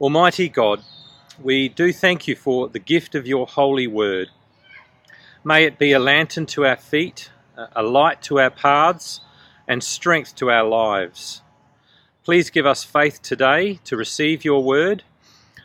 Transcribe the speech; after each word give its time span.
Almighty 0.00 0.48
God, 0.48 0.84
we 1.42 1.68
do 1.68 1.92
thank 1.92 2.28
you 2.28 2.36
for 2.36 2.68
the 2.68 2.78
gift 2.78 3.16
of 3.16 3.26
your 3.26 3.48
holy 3.48 3.88
word. 3.88 4.28
May 5.42 5.64
it 5.64 5.76
be 5.76 5.90
a 5.90 5.98
lantern 5.98 6.46
to 6.46 6.64
our 6.64 6.76
feet, 6.76 7.30
a 7.74 7.82
light 7.82 8.22
to 8.22 8.38
our 8.38 8.50
paths, 8.50 9.20
and 9.66 9.82
strength 9.82 10.36
to 10.36 10.52
our 10.52 10.62
lives. 10.62 11.42
Please 12.22 12.48
give 12.48 12.64
us 12.64 12.84
faith 12.84 13.20
today 13.22 13.80
to 13.82 13.96
receive 13.96 14.44
your 14.44 14.62
word, 14.62 15.02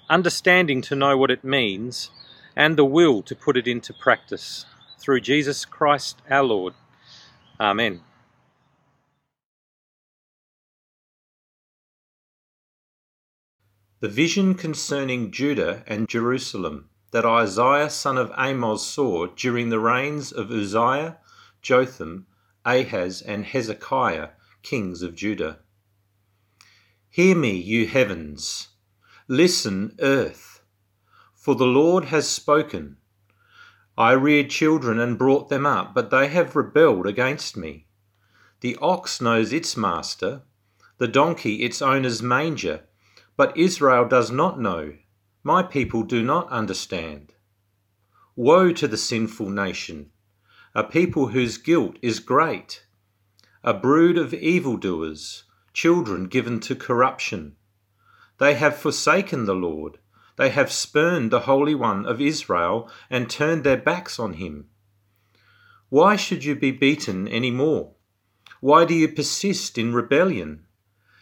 understanding 0.10 0.82
to 0.82 0.96
know 0.96 1.16
what 1.16 1.30
it 1.30 1.44
means, 1.44 2.10
and 2.56 2.76
the 2.76 2.86
will 2.86 3.22
to 3.22 3.36
put 3.36 3.56
it 3.56 3.68
into 3.68 3.94
practice. 3.94 4.66
Through 4.98 5.22
Jesus 5.22 5.64
Christ 5.64 6.24
our 6.28 6.44
Lord. 6.44 6.74
Amen. 7.60 8.02
The 14.04 14.10
vision 14.10 14.56
concerning 14.56 15.32
Judah 15.32 15.82
and 15.88 16.10
Jerusalem 16.10 16.90
that 17.12 17.24
Isaiah 17.24 17.90
son 17.90 18.18
of 18.18 18.34
Amoz 18.36 18.86
saw 18.86 19.28
during 19.28 19.70
the 19.70 19.80
reigns 19.80 20.34
of 20.34 20.52
Uzziah, 20.52 21.20
Jotham, 21.62 22.28
Ahaz, 22.66 23.22
and 23.22 23.46
Hezekiah, 23.46 24.32
kings 24.62 25.04
of 25.04 25.16
Judah. 25.16 25.60
Hear 27.10 27.34
me, 27.34 27.52
you 27.52 27.88
heavens. 27.88 28.68
Listen, 29.30 29.96
earth. 30.02 30.62
For 31.34 31.56
the 31.56 31.66
Lord 31.66 32.04
has 32.04 32.28
spoken. 32.28 32.98
I 33.98 34.12
reared 34.12 34.50
children 34.50 35.00
and 35.00 35.18
brought 35.18 35.48
them 35.48 35.66
up, 35.66 35.94
but 35.94 36.10
they 36.10 36.28
have 36.28 36.58
rebelled 36.58 37.08
against 37.08 37.56
me. 37.56 37.88
The 38.60 38.78
ox 38.82 39.22
knows 39.22 39.54
its 39.54 39.78
master, 39.78 40.42
the 40.98 41.08
donkey 41.08 41.64
its 41.64 41.82
owner's 41.82 42.22
manger, 42.22 42.84
but 43.36 43.58
Israel 43.58 44.08
does 44.08 44.32
not 44.32 44.60
know. 44.60 44.94
My 45.44 45.64
people 45.64 46.04
do 46.04 46.24
not 46.24 46.50
understand. 46.50 47.34
Woe 48.36 48.72
to 48.74 48.88
the 48.88 48.98
sinful 48.98 49.50
nation, 49.50 50.12
a 50.74 50.84
people 50.84 51.28
whose 51.28 51.58
guilt 51.58 51.98
is 52.02 52.20
great, 52.20 52.86
a 53.64 53.74
brood 53.74 54.18
of 54.18 54.34
evildoers, 54.34 55.44
children 55.74 56.26
given 56.26 56.60
to 56.62 56.76
corruption. 56.76 57.56
They 58.40 58.56
have 58.56 58.78
forsaken 58.78 59.46
the 59.46 59.56
Lord 59.56 60.00
they 60.36 60.50
have 60.50 60.72
spurned 60.72 61.30
the 61.30 61.42
Holy 61.42 61.76
One 61.76 62.06
of 62.06 62.20
Israel 62.20 62.90
and 63.10 63.30
turned 63.30 63.64
their 63.64 63.78
backs 63.78 64.18
on 64.20 64.34
him. 64.34 64.70
Why 65.90 66.16
should 66.16 66.44
you 66.44 66.56
be 66.56 66.72
beaten 66.72 67.28
any 67.28 67.52
more? 67.52 67.94
Why 68.60 68.86
do 68.86 68.96
you 68.96 69.10
persist 69.10 69.78
in 69.78 69.94
rebellion? 69.94 70.66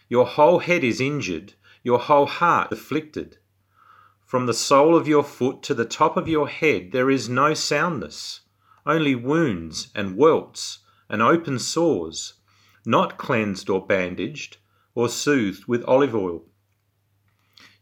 Your 0.08 0.24
whole 0.24 0.60
head 0.60 0.82
is 0.82 1.00
injured, 1.00 1.54
your 1.82 1.98
whole 1.98 2.26
heart 2.26 2.72
afflicted. 2.72 3.38
From 4.24 4.46
the 4.46 4.54
sole 4.54 4.96
of 4.96 5.08
your 5.08 5.24
foot 5.24 5.62
to 5.64 5.74
the 5.74 5.84
top 5.84 6.16
of 6.16 6.28
your 6.28 6.48
head 6.48 6.92
there 6.92 7.10
is 7.10 7.28
no 7.28 7.54
soundness, 7.54 8.40
only 8.86 9.14
wounds 9.14 9.88
and 9.94 10.16
welts 10.16 10.78
and 11.08 11.20
open 11.20 11.58
sores, 11.58 12.34
not 12.86 13.18
cleansed 13.18 13.68
or 13.68 13.86
bandaged 13.86 14.56
or 14.94 15.08
soothed 15.08 15.66
with 15.66 15.84
olive 15.84 16.14
oil. 16.14 16.44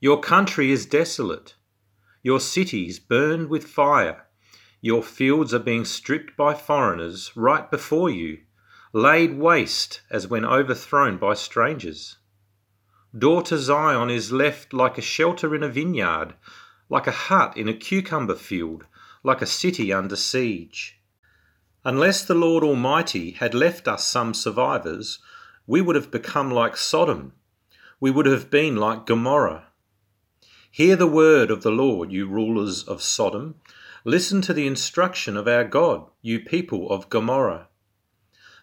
Your 0.00 0.20
country 0.20 0.70
is 0.70 0.86
desolate, 0.86 1.54
your 2.22 2.40
cities 2.40 2.98
burned 2.98 3.48
with 3.48 3.64
fire. 3.64 4.26
Your 4.82 5.02
fields 5.02 5.54
are 5.54 5.58
being 5.58 5.84
stripped 5.84 6.36
by 6.36 6.54
foreigners 6.54 7.32
right 7.34 7.70
before 7.70 8.10
you, 8.10 8.40
laid 8.92 9.38
waste 9.38 10.02
as 10.10 10.26
when 10.26 10.44
overthrown 10.44 11.16
by 11.16 11.34
strangers. 11.34 12.16
Daughter 13.16 13.58
Zion 13.58 14.08
is 14.08 14.30
left 14.30 14.72
like 14.72 14.96
a 14.96 15.02
shelter 15.02 15.52
in 15.54 15.64
a 15.64 15.68
vineyard, 15.68 16.34
like 16.88 17.08
a 17.08 17.12
hut 17.12 17.56
in 17.56 17.68
a 17.68 17.74
cucumber 17.74 18.36
field, 18.36 18.84
like 19.24 19.42
a 19.42 19.46
city 19.46 19.92
under 19.92 20.14
siege. 20.14 21.00
Unless 21.84 22.24
the 22.24 22.34
Lord 22.34 22.62
Almighty 22.62 23.32
had 23.32 23.52
left 23.52 23.88
us 23.88 24.06
some 24.06 24.32
survivors, 24.32 25.18
we 25.66 25.80
would 25.80 25.96
have 25.96 26.12
become 26.12 26.52
like 26.52 26.76
Sodom. 26.76 27.32
We 27.98 28.12
would 28.12 28.26
have 28.26 28.48
been 28.48 28.76
like 28.76 29.06
Gomorrah. 29.06 29.64
Hear 30.70 30.94
the 30.94 31.08
word 31.08 31.50
of 31.50 31.62
the 31.62 31.72
Lord, 31.72 32.12
you 32.12 32.28
rulers 32.28 32.84
of 32.84 33.02
Sodom. 33.02 33.56
Listen 34.04 34.40
to 34.42 34.54
the 34.54 34.68
instruction 34.68 35.36
of 35.36 35.48
our 35.48 35.64
God, 35.64 36.06
you 36.22 36.38
people 36.38 36.88
of 36.90 37.08
Gomorrah. 37.08 37.66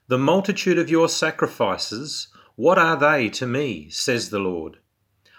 The 0.07 0.17
multitude 0.17 0.79
of 0.79 0.89
your 0.89 1.09
sacrifices, 1.09 2.29
what 2.57 2.77
are 2.77 2.97
they 2.97 3.29
to 3.29 3.47
me, 3.47 3.89
says 3.89 4.29
the 4.29 4.39
Lord? 4.39 4.79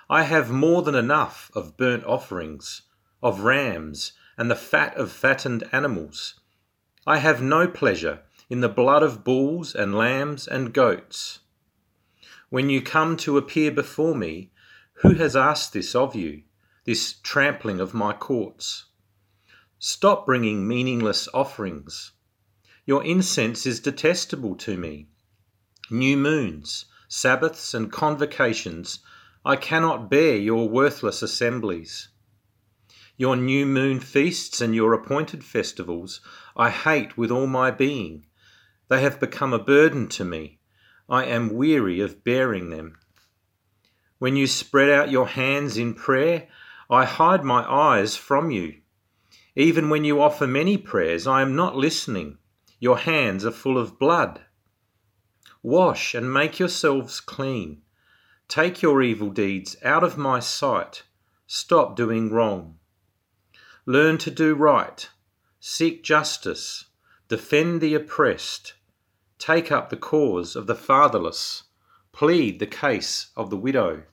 I 0.08 0.22
have 0.22 0.50
more 0.50 0.80
than 0.80 0.94
enough 0.94 1.50
of 1.54 1.76
burnt 1.76 2.04
offerings, 2.04 2.80
of 3.22 3.40
rams, 3.40 4.12
and 4.38 4.50
the 4.50 4.56
fat 4.56 4.96
of 4.96 5.12
fattened 5.12 5.68
animals. 5.70 6.40
I 7.06 7.18
have 7.18 7.42
no 7.42 7.68
pleasure 7.68 8.22
in 8.48 8.62
the 8.62 8.70
blood 8.70 9.02
of 9.02 9.22
bulls 9.22 9.74
and 9.74 9.94
lambs 9.94 10.48
and 10.48 10.72
goats. 10.72 11.40
When 12.48 12.70
you 12.70 12.80
come 12.80 13.18
to 13.18 13.36
appear 13.36 13.70
before 13.70 14.14
me, 14.14 14.50
who 15.02 15.12
has 15.16 15.36
asked 15.36 15.74
this 15.74 15.94
of 15.94 16.16
you? 16.16 16.44
this 16.88 17.12
trampling 17.22 17.80
of 17.80 17.92
my 17.92 18.14
courts. 18.14 18.86
Stop 19.78 20.24
bringing 20.24 20.66
meaningless 20.66 21.28
offerings. 21.34 22.12
Your 22.86 23.04
incense 23.04 23.66
is 23.66 23.78
detestable 23.78 24.54
to 24.54 24.78
me. 24.78 25.08
New 25.90 26.16
moons, 26.16 26.86
Sabbaths, 27.08 27.72
and 27.72 27.91
convocations, 27.91 28.98
I 29.42 29.56
cannot 29.56 30.10
bear 30.10 30.36
your 30.36 30.69
worthless 30.69 31.22
assemblies. 31.22 32.08
Your 33.16 33.34
new 33.34 33.64
moon 33.64 33.98
feasts 33.98 34.60
and 34.60 34.74
your 34.74 34.92
appointed 34.92 35.42
festivals 35.42 36.20
I 36.54 36.69
hate 36.69 37.16
with 37.16 37.30
all 37.30 37.46
my 37.46 37.70
being. 37.70 38.26
They 38.88 39.00
have 39.00 39.19
become 39.19 39.54
a 39.54 39.58
burden 39.58 40.08
to 40.08 40.24
me. 40.24 40.60
I 41.08 41.24
am 41.24 41.54
weary 41.54 42.00
of 42.00 42.22
bearing 42.24 42.69
them. 42.69 42.98
When 44.19 44.36
you 44.36 44.46
spread 44.46 44.90
out 44.90 45.10
your 45.10 45.28
hands 45.28 45.78
in 45.78 45.94
prayer, 45.94 46.48
I 46.90 47.06
hide 47.06 47.42
my 47.42 47.62
eyes 47.64 48.16
from 48.16 48.50
you. 48.50 48.82
Even 49.56 49.88
when 49.88 50.04
you 50.04 50.20
offer 50.20 50.46
many 50.46 50.76
prayers, 50.76 51.26
I 51.26 51.40
am 51.40 51.56
not 51.56 51.75
listening. 51.75 52.36
Your 52.80 52.98
hands 52.98 53.46
are 53.46 53.50
full 53.50 53.78
of 53.78 53.98
blood. 53.98 54.42
Wash 55.62 56.14
and 56.14 56.32
make 56.32 56.58
yourselves 56.58 57.20
clean. 57.20 57.82
Take 58.48 58.82
your 58.82 59.02
evil 59.02 59.30
deeds 59.30 59.76
out 59.82 60.04
of 60.04 60.16
my 60.16 60.41
sight. 60.41 61.02
Stop 61.46 61.96
doing 61.96 62.30
wrong. 62.30 62.78
Learn 63.86 64.19
to 64.19 64.30
do 64.30 64.54
right. 64.54 65.08
Seek 65.60 66.02
justice. 66.02 66.84
Defend 67.28 67.80
the 67.80 67.94
oppressed. 67.94 68.74
Take 69.38 69.70
up 69.70 69.91
the 69.91 69.96
cause 69.96 70.56
of 70.56 70.66
the 70.66 70.74
fatherless. 70.74 71.64
Plead 72.12 72.58
the 72.58 72.66
case 72.66 73.30
of 73.36 73.50
the 73.50 73.56
widow. 73.56 74.04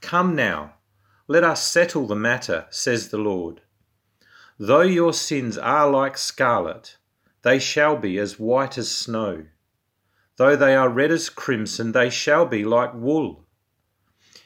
Come 0.00 0.34
now 0.34 0.76
let 1.28 1.42
us 1.42 1.62
settle 1.66 2.06
the 2.06 2.14
matter, 2.14 2.66
says 2.70 3.08
the 3.08 3.18
Lord. 3.18 3.60
Though 4.58 4.82
your 4.82 5.12
sins 5.12 5.58
are 5.58 5.90
like 5.90 6.16
scarlet, 6.16 6.96
they 7.42 7.58
shall 7.58 7.96
be 7.96 8.18
as 8.18 8.38
white 8.38 8.78
as 8.78 8.90
snow. 8.90 9.46
Though 10.36 10.56
they 10.56 10.74
are 10.74 10.88
red 10.88 11.10
as 11.10 11.30
crimson, 11.30 11.92
they 11.92 12.10
shall 12.10 12.46
be 12.46 12.64
like 12.64 12.92
wool. 12.94 13.46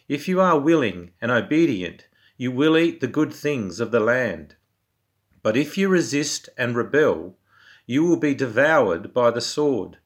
If 0.08 0.28
you 0.28 0.40
are 0.40 0.58
willing 0.58 1.12
and 1.20 1.30
obedient, 1.30 2.06
you 2.36 2.52
will 2.52 2.76
eat 2.76 3.00
the 3.00 3.06
good 3.06 3.32
things 3.32 3.80
of 3.80 3.90
the 3.90 4.00
land. 4.00 4.56
But 5.42 5.56
if 5.56 5.76
you 5.78 5.88
resist 5.88 6.48
and 6.56 6.76
rebel, 6.76 7.38
you 7.86 8.04
will 8.04 8.16
be 8.16 8.34
devoured 8.34 9.12
by 9.12 9.30
the 9.30 9.40
sword. 9.40 9.98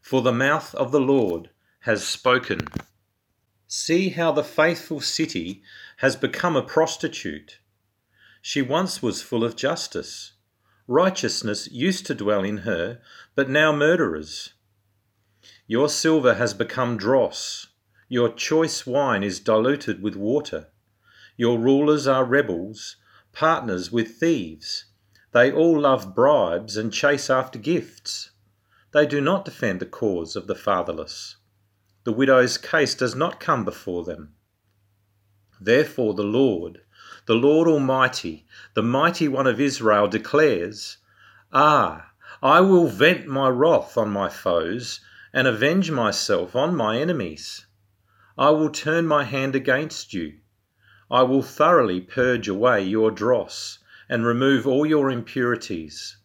For 0.00 0.22
the 0.22 0.32
mouth 0.32 0.74
of 0.74 0.90
the 0.90 1.00
Lord 1.00 1.50
has 1.80 2.04
spoken. 2.04 2.60
See 3.68 4.08
how 4.08 4.32
the 4.32 4.42
faithful 4.42 5.00
city 5.00 5.62
has 5.98 6.16
become 6.16 6.56
a 6.56 6.62
prostitute. 6.62 7.58
She 8.42 8.62
once 8.62 9.02
was 9.02 9.22
full 9.22 9.44
of 9.44 9.54
justice. 9.54 10.32
Righteousness 10.88 11.68
used 11.70 12.04
to 12.06 12.14
dwell 12.14 12.42
in 12.42 12.58
her, 12.58 13.00
but 13.34 13.48
now 13.48 13.72
murderers. 13.72 14.53
Your 15.66 15.88
silver 15.88 16.34
has 16.34 16.52
become 16.52 16.98
dross. 16.98 17.68
Your 18.08 18.28
choice 18.28 18.86
wine 18.86 19.22
is 19.22 19.40
diluted 19.40 20.02
with 20.02 20.14
water. 20.14 20.68
Your 21.38 21.58
rulers 21.58 22.06
are 22.06 22.24
rebels, 22.24 22.96
partners 23.32 23.90
with 23.90 24.18
thieves. 24.18 24.84
They 25.32 25.50
all 25.50 25.80
love 25.80 26.14
bribes 26.14 26.76
and 26.76 26.92
chase 26.92 27.30
after 27.30 27.58
gifts. 27.58 28.30
They 28.92 29.06
do 29.06 29.22
not 29.22 29.46
defend 29.46 29.80
the 29.80 29.86
cause 29.86 30.36
of 30.36 30.46
the 30.48 30.54
fatherless. 30.54 31.36
The 32.04 32.12
widow's 32.12 32.58
case 32.58 32.94
does 32.94 33.14
not 33.14 33.40
come 33.40 33.64
before 33.64 34.04
them. 34.04 34.34
Therefore, 35.58 36.12
the 36.12 36.24
Lord, 36.24 36.82
the 37.24 37.34
Lord 37.34 37.66
Almighty, 37.66 38.46
the 38.74 38.82
mighty 38.82 39.28
one 39.28 39.46
of 39.46 39.58
Israel, 39.58 40.08
declares 40.08 40.98
Ah, 41.54 42.10
I 42.42 42.60
will 42.60 42.86
vent 42.86 43.26
my 43.26 43.48
wrath 43.48 43.96
on 43.96 44.10
my 44.10 44.28
foes 44.28 45.00
and 45.34 45.48
avenge 45.48 45.90
myself 45.90 46.54
on 46.54 46.76
my 46.76 46.96
enemies. 46.96 47.66
I 48.38 48.50
will 48.50 48.70
turn 48.70 49.06
my 49.08 49.24
hand 49.24 49.56
against 49.56 50.14
you. 50.14 50.38
I 51.10 51.24
will 51.24 51.42
thoroughly 51.42 52.00
purge 52.00 52.46
away 52.46 52.84
your 52.84 53.10
dross 53.10 53.80
and 54.08 54.24
remove 54.24 54.64
all 54.64 54.86
your 54.86 55.10
impurities. 55.10 56.18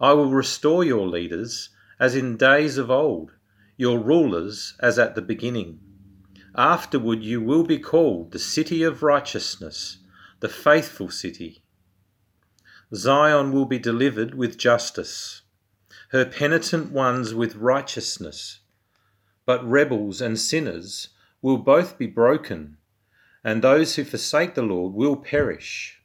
I 0.00 0.12
will 0.12 0.30
restore 0.30 0.84
your 0.84 1.08
leaders 1.08 1.70
as 1.98 2.14
in 2.14 2.36
days 2.36 2.78
of 2.78 2.88
old, 2.88 3.32
your 3.76 3.98
rulers 3.98 4.74
as 4.78 4.96
at 4.96 5.16
the 5.16 5.22
beginning. 5.22 5.80
Afterward 6.54 7.24
you 7.24 7.40
will 7.40 7.64
be 7.64 7.80
called 7.80 8.30
the 8.30 8.38
city 8.38 8.84
of 8.84 9.02
righteousness, 9.02 9.98
the 10.38 10.48
faithful 10.48 11.10
city. 11.10 11.64
Zion 12.94 13.50
will 13.50 13.64
be 13.64 13.80
delivered 13.80 14.34
with 14.34 14.56
justice, 14.56 15.42
her 16.10 16.24
penitent 16.24 16.92
ones 16.92 17.34
with 17.34 17.56
righteousness. 17.56 18.60
But 19.44 19.68
rebels 19.68 20.20
and 20.20 20.38
sinners 20.38 21.08
will 21.42 21.58
both 21.58 21.98
be 21.98 22.06
broken, 22.06 22.76
and 23.44 23.62
those 23.62 23.96
who 23.96 24.04
forsake 24.04 24.54
the 24.54 24.62
Lord 24.62 24.92
will 24.94 25.16
perish. 25.16 26.00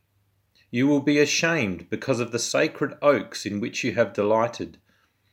You 0.70 0.88
will 0.88 1.02
be 1.02 1.20
ashamed 1.20 1.90
because 1.90 2.20
of 2.20 2.32
the 2.32 2.40
sacred 2.40 2.98
oaks 3.02 3.46
in 3.46 3.60
which 3.60 3.84
you 3.84 3.94
have 3.94 4.14
delighted. 4.14 4.78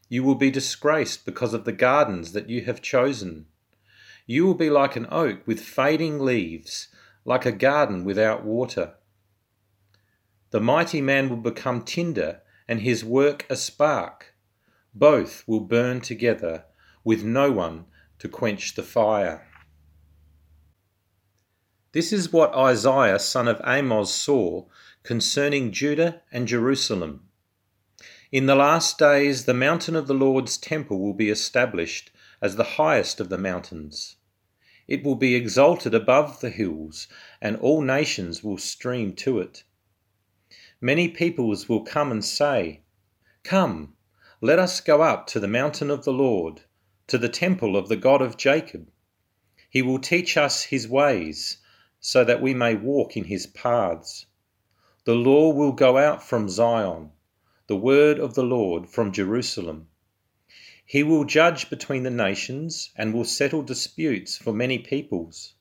You 0.09 0.25
will 0.25 0.35
be 0.35 0.51
disgraced 0.51 1.25
because 1.25 1.55
of 1.55 1.65
the 1.65 1.73
gardens 1.73 2.33
that 2.33 2.49
you 2.49 2.63
have 2.63 2.83
chosen. 2.83 3.47
You 4.27 4.47
will 4.47 4.55
be 4.55 4.71
like 4.71 4.97
an 4.97 5.07
oak 5.11 5.47
with 5.47 5.61
fading 5.61 6.19
leaves, 6.19 6.89
like 7.25 7.47
a 7.47 7.53
garden 7.53 8.05
without 8.05 8.45
water. 8.45 8.95
The 10.51 10.61
mighty 10.61 11.01
man 11.01 11.29
will 11.29 11.37
become 11.37 11.83
tinder, 11.83 12.41
and 12.67 12.81
his 12.81 13.05
work 13.05 13.47
a 13.51 13.57
spark. 13.57 14.35
Both 14.95 15.47
will 15.47 15.61
burn 15.61 16.01
together, 16.01 16.65
with 17.05 17.23
no 17.23 17.53
one 17.53 17.87
to 18.19 18.29
quench 18.29 18.75
the 18.75 18.83
fire. 18.83 19.47
This 21.93 22.13
is 22.13 22.33
what 22.33 22.55
Isaiah 22.55 23.19
son 23.19 23.49
of 23.49 23.61
Amoz 23.65 24.13
saw 24.13 24.67
concerning 25.03 25.73
Judah 25.73 26.23
and 26.31 26.47
Jerusalem. 26.47 27.29
In 28.31 28.47
the 28.47 28.55
last 28.55 28.99
days, 28.99 29.47
the 29.47 29.55
mountain 29.55 29.97
of 29.97 30.07
the 30.07 30.15
Lord's 30.15 30.59
temple 30.59 31.01
will 31.01 31.15
be 31.15 31.31
established 31.31 32.11
as 32.43 32.57
the 32.57 32.77
highest 32.77 33.21
of 33.21 33.31
the 33.31 33.39
mountains. 33.39 34.17
It 34.87 35.03
will 35.03 35.17
be 35.17 35.35
exalted 35.35 35.95
above 35.95 36.41
the 36.41 36.51
hills, 36.51 37.09
and 37.41 37.57
all 37.57 37.81
nations 37.81 38.45
will 38.45 38.59
stream 38.59 39.15
to 39.17 39.39
it. 39.39 39.65
Many 40.81 41.09
peoples 41.09 41.69
will 41.69 41.85
come 41.85 42.13
and 42.13 42.25
say, 42.25 42.83
Come, 43.45 43.95
let 44.41 44.59
us 44.61 44.81
go 44.81 45.03
up 45.03 45.27
to 45.27 45.41
the 45.41 45.49
mountain 45.49 45.91
of 45.91 46.05
the 46.05 46.13
Lord, 46.13 46.63
to 47.09 47.19
the 47.19 47.29
temple 47.29 47.77
of 47.77 47.89
the 47.89 47.97
God 47.97 48.23
of 48.23 48.37
Jacob. 48.37 48.89
He 49.69 49.83
will 49.83 49.99
teach 49.99 50.37
us 50.37 50.63
his 50.65 50.87
ways, 50.87 51.59
so 51.99 52.23
that 52.25 52.41
we 52.41 52.55
may 52.55 52.77
walk 52.77 53.17
in 53.17 53.25
his 53.25 53.49
paths. 53.49 54.27
The 55.05 55.17
law 55.17 55.53
will 55.53 55.73
go 55.73 55.99
out 55.99 56.23
from 56.23 56.49
Zion, 56.49 57.11
the 57.67 57.77
word 57.77 58.21
of 58.21 58.35
the 58.35 58.45
Lord 58.45 58.89
from 58.89 59.13
Jerusalem. 59.13 59.89
He 60.85 61.03
will 61.03 61.25
judge 61.25 61.69
between 61.69 62.05
the 62.05 62.11
nations 62.11 62.91
and 62.97 63.13
will 63.13 63.25
settle 63.25 63.63
disputes 63.63 64.39
for 64.39 64.53
many 64.53 64.79
peoples. 64.79 65.55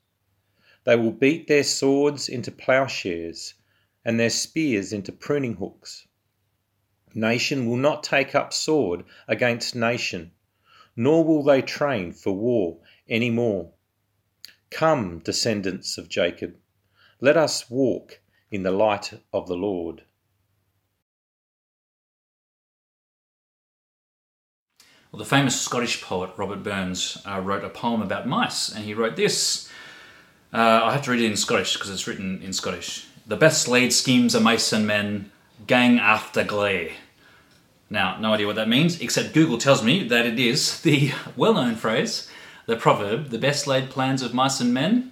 They 0.84 0.96
will 0.96 1.12
beat 1.12 1.48
their 1.48 1.64
swords 1.64 2.30
into 2.30 2.52
plowshares 2.52 3.56
and 4.06 4.20
their 4.20 4.30
spears 4.30 4.94
into 4.94 5.12
pruning 5.12 5.56
hooks. 5.56 6.07
Nation 7.18 7.68
will 7.68 7.78
not 7.78 8.04
take 8.04 8.36
up 8.36 8.54
sword 8.54 9.04
against 9.28 9.74
nation, 9.74 10.30
nor 10.96 11.24
will 11.24 11.42
they 11.42 11.64
train 11.64 12.14
for 12.14 12.32
war 12.32 12.78
any 13.10 13.32
more. 13.32 13.72
Come, 14.70 15.18
descendants 15.18 15.98
of 15.98 16.10
Jacob, 16.10 16.58
let 17.20 17.36
us 17.36 17.72
walk 17.72 18.20
in 18.52 18.62
the 18.62 18.70
light 18.70 19.14
of 19.34 19.48
the 19.48 19.56
Lord. 19.56 20.04
Well, 25.12 25.18
the 25.18 25.26
famous 25.26 25.60
Scottish 25.60 26.04
poet 26.04 26.30
Robert 26.38 26.62
Burns 26.62 27.18
uh, 27.26 27.42
wrote 27.44 27.64
a 27.64 27.70
poem 27.70 28.04
about 28.04 28.28
mice, 28.28 28.70
and 28.70 28.86
he 28.86 28.94
wrote 28.94 29.16
this. 29.16 29.68
Uh, 30.54 30.82
I 30.84 30.92
have 30.92 31.02
to 31.06 31.12
read 31.12 31.24
it 31.24 31.32
in 31.32 31.36
Scottish 31.36 31.74
because 31.74 31.90
it's 31.90 32.06
written 32.06 32.44
in 32.44 32.54
Scottish. 32.54 33.08
The 33.26 33.38
best 33.38 33.68
laid 33.68 33.92
schemes 33.92 34.36
of 34.36 34.44
mice 34.44 34.72
and 34.72 34.86
men 34.86 35.32
gang 35.66 35.98
after 35.98 36.44
gley. 36.44 36.92
Now, 37.90 38.18
no 38.20 38.34
idea 38.34 38.48
what 38.48 38.58
that 38.58 38.68
means, 38.68 39.00
except 39.00 39.34
Google 39.34 39.58
tells 39.58 39.84
me 39.84 40.08
that 40.08 40.26
it 40.26 40.40
is 40.40 40.82
the 40.82 41.12
well 41.36 41.54
known 41.54 41.76
phrase, 41.76 42.30
the 42.66 42.76
proverb, 42.76 43.30
the 43.30 43.40
best 43.40 43.66
laid 43.68 43.90
plans 43.90 44.22
of 44.22 44.34
mice 44.34 44.60
and 44.60 44.74
men 44.74 45.12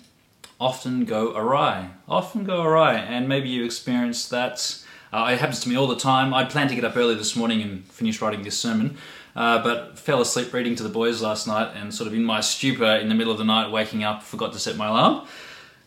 often 0.60 1.06
go 1.06 1.36
awry. 1.36 1.92
Often 2.08 2.46
go 2.46 2.62
awry, 2.62 2.96
and 2.96 3.28
maybe 3.28 3.50
you 3.50 3.64
experienced 3.64 4.30
that. 4.32 4.82
Uh, 5.12 5.30
it 5.32 5.40
happens 5.40 5.62
to 5.62 5.70
me 5.70 5.78
all 5.78 5.88
the 5.88 5.96
time. 5.96 6.34
I 6.34 6.44
planned 6.44 6.70
to 6.70 6.76
get 6.76 6.84
up 6.84 6.98
early 6.98 7.16
this 7.16 7.36
morning 7.36 7.62
and 7.62 7.86
finish 7.86 8.22
writing 8.22 8.44
this 8.44 8.58
sermon, 8.58 8.98
uh, 9.36 9.64
but 9.64 9.98
fell 9.98 10.20
asleep 10.20 10.52
reading 10.52 10.76
to 10.76 10.84
the 10.84 10.90
boys 10.90 11.22
last 11.22 11.48
night 11.48 11.72
and 11.76 11.94
sort 11.94 12.08
of 12.08 12.14
in 12.14 12.24
my 12.24 12.42
stupor 12.42 12.96
in 12.96 13.08
the 13.08 13.16
middle 13.16 13.32
of 13.32 13.38
the 13.38 13.46
night, 13.46 13.72
waking 13.72 14.04
up, 14.04 14.24
forgot 14.24 14.52
to 14.54 14.60
set 14.60 14.76
my 14.76 14.88
alarm. 14.88 15.28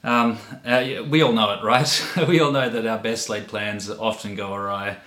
Um, 0.04 0.38
uh, 0.64 1.02
we 1.08 1.22
all 1.22 1.32
know 1.32 1.52
it, 1.52 1.62
right? 1.62 2.06
we 2.28 2.40
all 2.40 2.52
know 2.52 2.70
that 2.70 2.86
our 2.86 2.98
best 2.98 3.28
laid 3.28 3.48
plans 3.48 3.90
often 3.90 4.34
go 4.34 4.54
awry. 4.54 4.98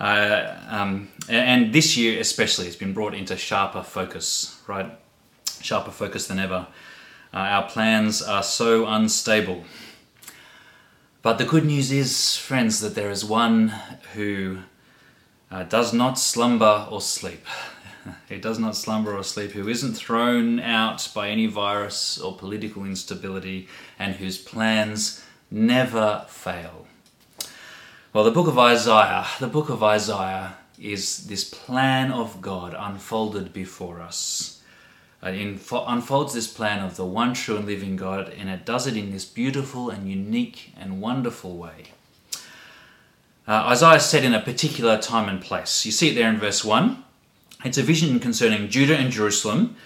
Uh, 0.00 0.56
um, 0.68 1.08
and 1.28 1.72
this 1.74 1.96
year, 1.96 2.18
especially, 2.20 2.64
has 2.64 2.76
been 2.76 2.94
brought 2.94 3.14
into 3.14 3.36
sharper 3.36 3.82
focus, 3.82 4.58
right? 4.66 4.90
Sharper 5.60 5.90
focus 5.90 6.26
than 6.26 6.38
ever. 6.38 6.66
Uh, 7.34 7.36
our 7.36 7.68
plans 7.68 8.22
are 8.22 8.42
so 8.42 8.86
unstable. 8.86 9.64
But 11.22 11.36
the 11.36 11.44
good 11.44 11.66
news 11.66 11.92
is, 11.92 12.36
friends, 12.36 12.80
that 12.80 12.94
there 12.94 13.10
is 13.10 13.24
one 13.24 13.74
who 14.14 14.60
uh, 15.50 15.64
does 15.64 15.92
not 15.92 16.18
slumber 16.18 16.86
or 16.90 17.00
sleep. 17.00 17.44
He 18.30 18.38
does 18.38 18.58
not 18.58 18.76
slumber 18.76 19.14
or 19.14 19.22
sleep, 19.22 19.50
who 19.50 19.68
isn't 19.68 19.92
thrown 19.92 20.58
out 20.58 21.10
by 21.14 21.28
any 21.28 21.44
virus 21.44 22.16
or 22.18 22.34
political 22.34 22.86
instability, 22.86 23.68
and 23.98 24.14
whose 24.14 24.38
plans 24.38 25.22
never 25.50 26.24
fail. 26.26 26.86
Well, 28.12 28.24
the 28.24 28.32
book 28.32 28.48
of 28.48 28.58
Isaiah, 28.58 29.24
the 29.38 29.46
book 29.46 29.68
of 29.68 29.84
Isaiah 29.84 30.56
is 30.80 31.28
this 31.28 31.44
plan 31.44 32.10
of 32.10 32.40
God 32.40 32.74
unfolded 32.76 33.52
before 33.52 34.00
us. 34.00 34.60
It 35.22 35.60
unfolds 35.70 36.34
this 36.34 36.48
plan 36.48 36.84
of 36.84 36.96
the 36.96 37.04
one 37.04 37.34
true 37.34 37.58
and 37.58 37.66
living 37.66 37.94
God, 37.94 38.34
and 38.36 38.48
it 38.48 38.66
does 38.66 38.88
it 38.88 38.96
in 38.96 39.12
this 39.12 39.24
beautiful 39.24 39.90
and 39.90 40.10
unique 40.10 40.72
and 40.76 41.00
wonderful 41.00 41.56
way. 41.56 41.92
Uh, 43.46 43.68
Isaiah 43.68 44.00
said 44.00 44.24
in 44.24 44.34
a 44.34 44.42
particular 44.42 44.98
time 45.00 45.28
and 45.28 45.40
place. 45.40 45.86
You 45.86 45.92
see 45.92 46.08
it 46.08 46.14
there 46.14 46.30
in 46.30 46.40
verse 46.40 46.64
1. 46.64 47.04
It's 47.64 47.78
a 47.78 47.82
vision 47.84 48.18
concerning 48.18 48.70
Judah 48.70 48.96
and 48.96 49.12
Jerusalem, 49.12 49.76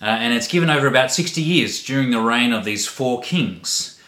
uh, 0.00 0.06
and 0.06 0.32
it's 0.32 0.48
given 0.48 0.70
over 0.70 0.86
about 0.86 1.12
60 1.12 1.42
years 1.42 1.82
during 1.82 2.10
the 2.10 2.20
reign 2.20 2.54
of 2.54 2.64
these 2.64 2.86
four 2.86 3.20
kings. 3.20 3.99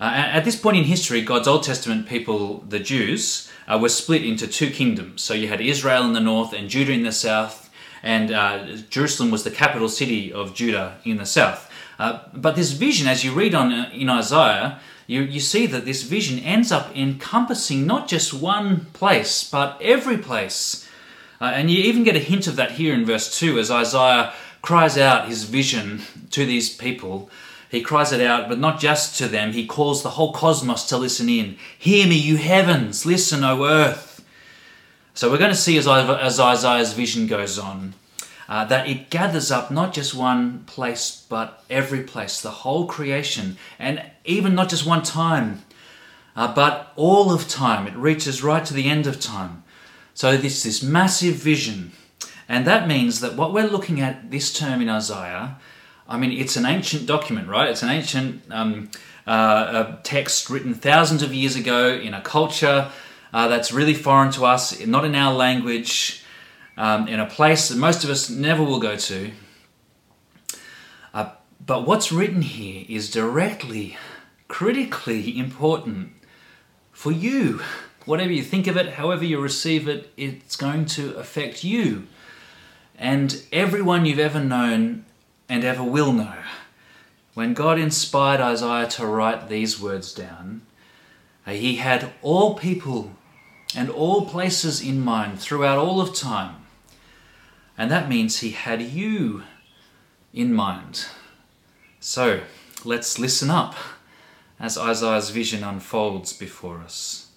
Uh, 0.00 0.04
at 0.14 0.44
this 0.44 0.56
point 0.56 0.78
in 0.78 0.84
history, 0.84 1.20
God's 1.20 1.46
Old 1.46 1.62
Testament 1.62 2.08
people, 2.08 2.64
the 2.68 2.78
Jews, 2.78 3.50
uh, 3.68 3.78
were 3.78 3.90
split 3.90 4.24
into 4.24 4.46
two 4.46 4.70
kingdoms. 4.70 5.22
So 5.22 5.34
you 5.34 5.48
had 5.48 5.60
Israel 5.60 6.04
in 6.04 6.14
the 6.14 6.20
north 6.20 6.52
and 6.52 6.70
Judah 6.70 6.92
in 6.92 7.02
the 7.02 7.12
south, 7.12 7.70
and 8.02 8.32
uh, 8.32 8.76
Jerusalem 8.88 9.30
was 9.30 9.44
the 9.44 9.50
capital 9.50 9.88
city 9.88 10.32
of 10.32 10.54
Judah 10.54 10.98
in 11.04 11.18
the 11.18 11.26
south. 11.26 11.70
Uh, 11.98 12.20
but 12.32 12.56
this 12.56 12.72
vision, 12.72 13.06
as 13.06 13.24
you 13.24 13.32
read 13.32 13.54
on 13.54 13.72
uh, 13.72 13.90
in 13.92 14.08
Isaiah, 14.08 14.80
you, 15.06 15.20
you 15.20 15.40
see 15.40 15.66
that 15.66 15.84
this 15.84 16.02
vision 16.02 16.38
ends 16.38 16.72
up 16.72 16.96
encompassing 16.96 17.86
not 17.86 18.08
just 18.08 18.32
one 18.32 18.86
place, 18.94 19.48
but 19.48 19.76
every 19.82 20.16
place 20.16 20.88
uh, 21.40 21.52
and 21.54 21.70
you 21.70 21.78
even 21.78 22.04
get 22.04 22.16
a 22.16 22.20
hint 22.20 22.46
of 22.46 22.56
that 22.56 22.72
here 22.72 22.92
in 22.92 23.06
verse 23.06 23.38
2 23.38 23.58
as 23.58 23.70
Isaiah 23.70 24.32
cries 24.60 24.98
out 24.98 25.28
his 25.28 25.44
vision 25.44 26.02
to 26.30 26.44
these 26.44 26.74
people. 26.74 27.30
He 27.70 27.82
cries 27.82 28.12
it 28.12 28.20
out, 28.20 28.48
but 28.48 28.58
not 28.58 28.80
just 28.80 29.16
to 29.18 29.28
them. 29.28 29.52
He 29.52 29.66
calls 29.66 30.02
the 30.02 30.10
whole 30.10 30.32
cosmos 30.32 30.84
to 30.86 30.96
listen 30.96 31.28
in. 31.28 31.56
Hear 31.78 32.06
me, 32.06 32.16
you 32.16 32.36
heavens, 32.36 33.06
listen, 33.06 33.44
O 33.44 33.64
earth. 33.64 34.24
So 35.14 35.30
we're 35.30 35.38
going 35.38 35.50
to 35.50 35.56
see 35.56 35.78
as, 35.78 35.86
as 35.86 36.40
Isaiah's 36.40 36.92
vision 36.92 37.26
goes 37.26 37.58
on 37.58 37.94
uh, 38.50 38.64
that 38.64 38.88
it 38.88 39.10
gathers 39.10 39.52
up 39.52 39.70
not 39.70 39.92
just 39.92 40.12
one 40.12 40.64
place, 40.64 41.24
but 41.28 41.62
every 41.70 42.02
place, 42.02 42.40
the 42.40 42.50
whole 42.50 42.86
creation, 42.86 43.56
and 43.78 44.02
even 44.24 44.56
not 44.56 44.68
just 44.68 44.84
one 44.84 45.04
time, 45.04 45.62
uh, 46.34 46.52
but 46.52 46.92
all 46.96 47.32
of 47.32 47.46
time. 47.46 47.86
It 47.86 47.94
reaches 47.94 48.42
right 48.42 48.64
to 48.64 48.74
the 48.74 48.90
end 48.90 49.06
of 49.06 49.20
time. 49.20 49.62
So 50.14 50.36
this 50.36 50.64
this 50.64 50.82
massive 50.82 51.36
vision, 51.36 51.92
and 52.48 52.66
that 52.66 52.88
means 52.88 53.20
that 53.20 53.36
what 53.36 53.52
we're 53.52 53.68
looking 53.68 54.00
at 54.00 54.32
this 54.32 54.52
term 54.52 54.82
in 54.82 54.88
Isaiah, 54.88 55.56
I 56.10 56.18
mean, 56.18 56.32
it's 56.32 56.56
an 56.56 56.66
ancient 56.66 57.06
document, 57.06 57.46
right? 57.46 57.68
It's 57.68 57.84
an 57.84 57.88
ancient 57.90 58.42
um, 58.50 58.90
uh, 59.28 59.96
text 60.02 60.50
written 60.50 60.74
thousands 60.74 61.22
of 61.22 61.32
years 61.32 61.54
ago 61.54 61.94
in 61.94 62.14
a 62.14 62.20
culture 62.20 62.90
uh, 63.32 63.46
that's 63.46 63.70
really 63.70 63.94
foreign 63.94 64.32
to 64.32 64.44
us, 64.44 64.84
not 64.84 65.04
in 65.04 65.14
our 65.14 65.32
language, 65.32 66.24
um, 66.76 67.06
in 67.06 67.20
a 67.20 67.26
place 67.26 67.68
that 67.68 67.78
most 67.78 68.02
of 68.02 68.10
us 68.10 68.28
never 68.28 68.64
will 68.64 68.80
go 68.80 68.96
to. 68.96 69.30
Uh, 71.14 71.30
But 71.64 71.86
what's 71.86 72.10
written 72.10 72.42
here 72.42 72.84
is 72.88 73.08
directly, 73.08 73.96
critically 74.48 75.38
important 75.38 76.10
for 76.90 77.12
you. 77.12 77.60
Whatever 78.04 78.32
you 78.32 78.42
think 78.42 78.66
of 78.66 78.76
it, 78.76 78.94
however 78.94 79.24
you 79.24 79.40
receive 79.40 79.86
it, 79.86 80.12
it's 80.16 80.56
going 80.56 80.86
to 80.86 81.14
affect 81.16 81.62
you 81.62 82.08
and 82.98 83.42
everyone 83.52 84.04
you've 84.04 84.18
ever 84.18 84.42
known 84.44 85.04
and 85.50 85.64
ever 85.64 85.82
will 85.82 86.12
know. 86.12 86.36
When 87.34 87.54
God 87.54 87.78
inspired 87.78 88.40
Isaiah 88.40 88.86
to 88.90 89.04
write 89.04 89.48
these 89.48 89.80
words 89.80 90.14
down, 90.14 90.62
he 91.46 91.76
had 91.76 92.12
all 92.22 92.54
people 92.54 93.12
and 93.74 93.90
all 93.90 94.26
places 94.26 94.80
in 94.80 95.00
mind 95.00 95.40
throughout 95.40 95.76
all 95.76 96.00
of 96.00 96.14
time. 96.14 96.56
And 97.76 97.90
that 97.90 98.08
means 98.08 98.38
he 98.38 98.50
had 98.52 98.80
you 98.80 99.42
in 100.32 100.54
mind. 100.54 101.06
So 101.98 102.40
let's 102.84 103.18
listen 103.18 103.50
up 103.50 103.74
as 104.60 104.78
Isaiah's 104.78 105.30
vision 105.30 105.64
unfolds 105.64 106.32
before 106.32 106.78
us. 106.78 107.30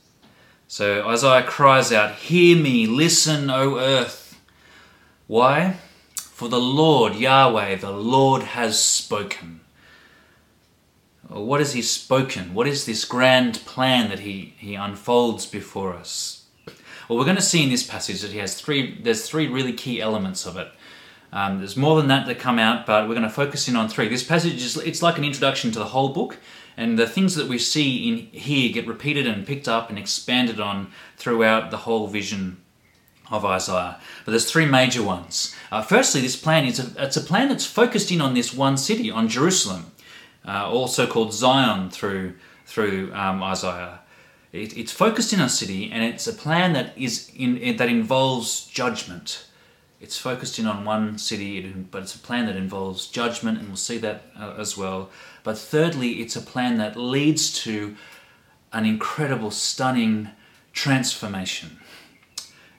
So 0.67 1.08
Isaiah 1.08 1.43
cries 1.43 1.91
out, 1.91 2.15
Hear 2.15 2.58
me, 2.58 2.86
listen, 2.86 3.50
O 3.50 3.77
earth. 3.77 4.39
Why? 5.25 5.77
For 6.44 6.50
the 6.50 6.60
Lord, 6.60 7.16
Yahweh, 7.16 7.76
the 7.76 7.92
Lord 7.92 8.44
has 8.44 8.78
spoken. 8.78 9.62
What 11.30 11.62
has 11.62 11.72
he 11.72 11.82
spoken? 11.82 12.54
What 12.54 12.68
is 12.68 12.86
this 12.86 13.06
grand 13.06 13.62
plan 13.66 14.10
that 14.10 14.20
he, 14.20 14.54
he 14.58 14.76
unfolds 14.76 15.46
before 15.46 15.94
us? 15.94 16.44
Well, 17.08 17.18
we're 17.18 17.24
going 17.24 17.38
to 17.38 17.42
see 17.42 17.64
in 17.64 17.70
this 17.70 17.88
passage 17.88 18.20
that 18.20 18.32
he 18.32 18.40
has 18.40 18.60
three, 18.60 19.00
there's 19.02 19.26
three 19.26 19.48
really 19.48 19.72
key 19.72 20.02
elements 20.02 20.46
of 20.46 20.58
it. 20.58 20.70
Um, 21.32 21.60
there's 21.60 21.78
more 21.78 21.96
than 21.96 22.10
that 22.10 22.28
that 22.28 22.40
come 22.40 22.60
out, 22.60 22.86
but 22.86 23.08
we're 23.08 23.16
going 23.16 23.24
to 23.24 23.30
focus 23.30 23.70
in 23.70 23.78
on 23.78 23.88
three. 23.88 24.10
This 24.10 24.22
passage 24.22 24.62
is 24.62 24.76
it's 24.76 25.02
like 25.02 25.18
an 25.18 25.24
introduction 25.24 25.72
to 25.72 25.80
the 25.80 25.86
whole 25.86 26.10
book, 26.10 26.40
and 26.76 27.00
the 27.00 27.08
things 27.08 27.36
that 27.36 27.48
we 27.48 27.58
see 27.58 28.10
in 28.10 28.18
here 28.38 28.74
get 28.74 28.86
repeated 28.86 29.28
and 29.28 29.48
picked 29.48 29.70
up 29.70 29.90
and 29.90 29.98
expanded 29.98 30.60
on 30.60 30.92
throughout 31.16 31.72
the 31.72 31.78
whole 31.78 32.08
vision 32.08 32.58
of 33.34 33.44
Isaiah. 33.44 34.00
But 34.24 34.32
there's 34.32 34.50
three 34.50 34.68
major 34.68 35.04
ones. 35.04 35.56
Uh, 35.72 35.82
firstly, 35.82 36.22
this 36.22 36.36
plan 36.36 36.66
is 36.66 36.80
a, 36.80 37.04
it's 37.04 37.18
a 37.18 37.22
plan 37.22 37.50
that's 37.50 37.66
focused 37.66 38.12
in 38.12 38.22
on 38.22 38.36
this 38.36 38.54
one 38.54 38.78
city, 38.78 39.10
on 39.10 39.28
Jerusalem, 39.28 39.92
uh, 40.48 40.70
also 40.70 41.08
called 41.08 41.34
Zion 41.34 41.90
through 41.90 42.36
through 42.66 43.12
um, 43.13 43.44
Isaiah. 43.44 44.00
It, 44.54 44.78
it's 44.78 44.92
focused 44.92 45.34
in 45.34 45.42
a 45.42 45.50
city, 45.50 45.92
and 45.92 46.04
it's 46.04 46.28
a 46.28 46.34
plan 46.34 46.74
that 46.74 46.96
is 46.96 47.32
in, 47.36 47.75
that 47.78 47.90
involves 47.90 48.68
judgment. 48.68 49.48
It's 50.00 50.18
focused 50.18 50.60
in 50.60 50.68
on 50.68 50.86
one 50.86 51.18
city, 51.18 51.62
but 51.92 52.04
it's 52.04 52.16
a 52.16 52.20
plan 52.20 52.46
that 52.46 52.56
involves 52.56 53.08
judgment, 53.08 53.58
and 53.58 53.68
we'll 53.68 53.78
see 53.78 53.98
that 54.00 54.25
uh, 54.40 54.54
as 54.60 54.78
well. 54.78 55.10
But 55.44 55.58
thirdly, 55.58 56.22
it's 56.22 56.36
a 56.36 56.42
plan 56.42 56.78
that 56.78 56.96
leads 56.96 57.52
to 57.63 57.96
an 58.72 58.86
incredible, 58.86 59.50
stunning 59.50 60.30
transformation. 60.74 61.80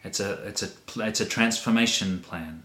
It's 0.05 0.21
a 0.21 0.33
it's 0.45 0.63
a 0.63 0.69
it's 0.97 1.21
a 1.21 1.27
transformation 1.27 2.21
plan. 2.21 2.63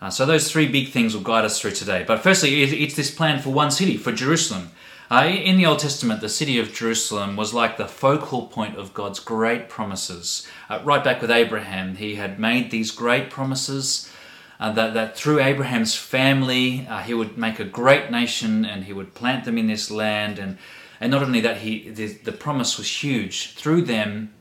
Uh, 0.00 0.10
so 0.10 0.26
those 0.26 0.50
three 0.50 0.68
big 0.68 0.90
things 0.90 1.14
will 1.14 1.22
guide 1.22 1.44
us 1.44 1.58
through 1.58 1.70
today. 1.70 2.04
But 2.06 2.20
firstly, 2.20 2.62
it, 2.62 2.72
it's 2.72 2.94
this 2.94 3.10
plan 3.10 3.40
for 3.40 3.50
one 3.50 3.70
city, 3.70 3.96
for 3.96 4.12
Jerusalem. 4.12 4.70
Uh, 5.10 5.24
in 5.24 5.56
the 5.56 5.64
Old 5.64 5.78
Testament, 5.78 6.20
the 6.20 6.28
city 6.28 6.58
of 6.58 6.74
Jerusalem 6.74 7.36
was 7.36 7.54
like 7.54 7.76
the 7.76 7.86
focal 7.86 8.48
point 8.48 8.76
of 8.76 8.92
God's 8.92 9.20
great 9.20 9.68
promises. 9.68 10.46
Uh, 10.68 10.80
right 10.84 11.02
back 11.02 11.22
with 11.22 11.30
Abraham, 11.30 11.96
he 11.96 12.16
had 12.16 12.38
made 12.38 12.70
these 12.70 12.90
great 12.90 13.30
promises 13.30 14.12
uh, 14.58 14.72
that, 14.72 14.94
that 14.94 15.16
through 15.16 15.40
Abraham's 15.40 15.94
family, 15.94 16.86
uh, 16.88 17.02
he 17.02 17.14
would 17.14 17.38
make 17.38 17.60
a 17.60 17.64
great 17.64 18.10
nation 18.10 18.64
and 18.64 18.84
he 18.84 18.92
would 18.92 19.14
plant 19.14 19.44
them 19.44 19.56
in 19.56 19.68
this 19.68 19.90
land. 19.90 20.38
And, 20.38 20.58
and 21.00 21.10
not 21.10 21.22
only 21.22 21.40
that, 21.40 21.58
he, 21.58 21.88
the, 21.88 22.08
the 22.08 22.32
promise 22.32 22.76
was 22.76 23.02
huge. 23.02 23.54
Through 23.54 23.82
them, 23.82 24.34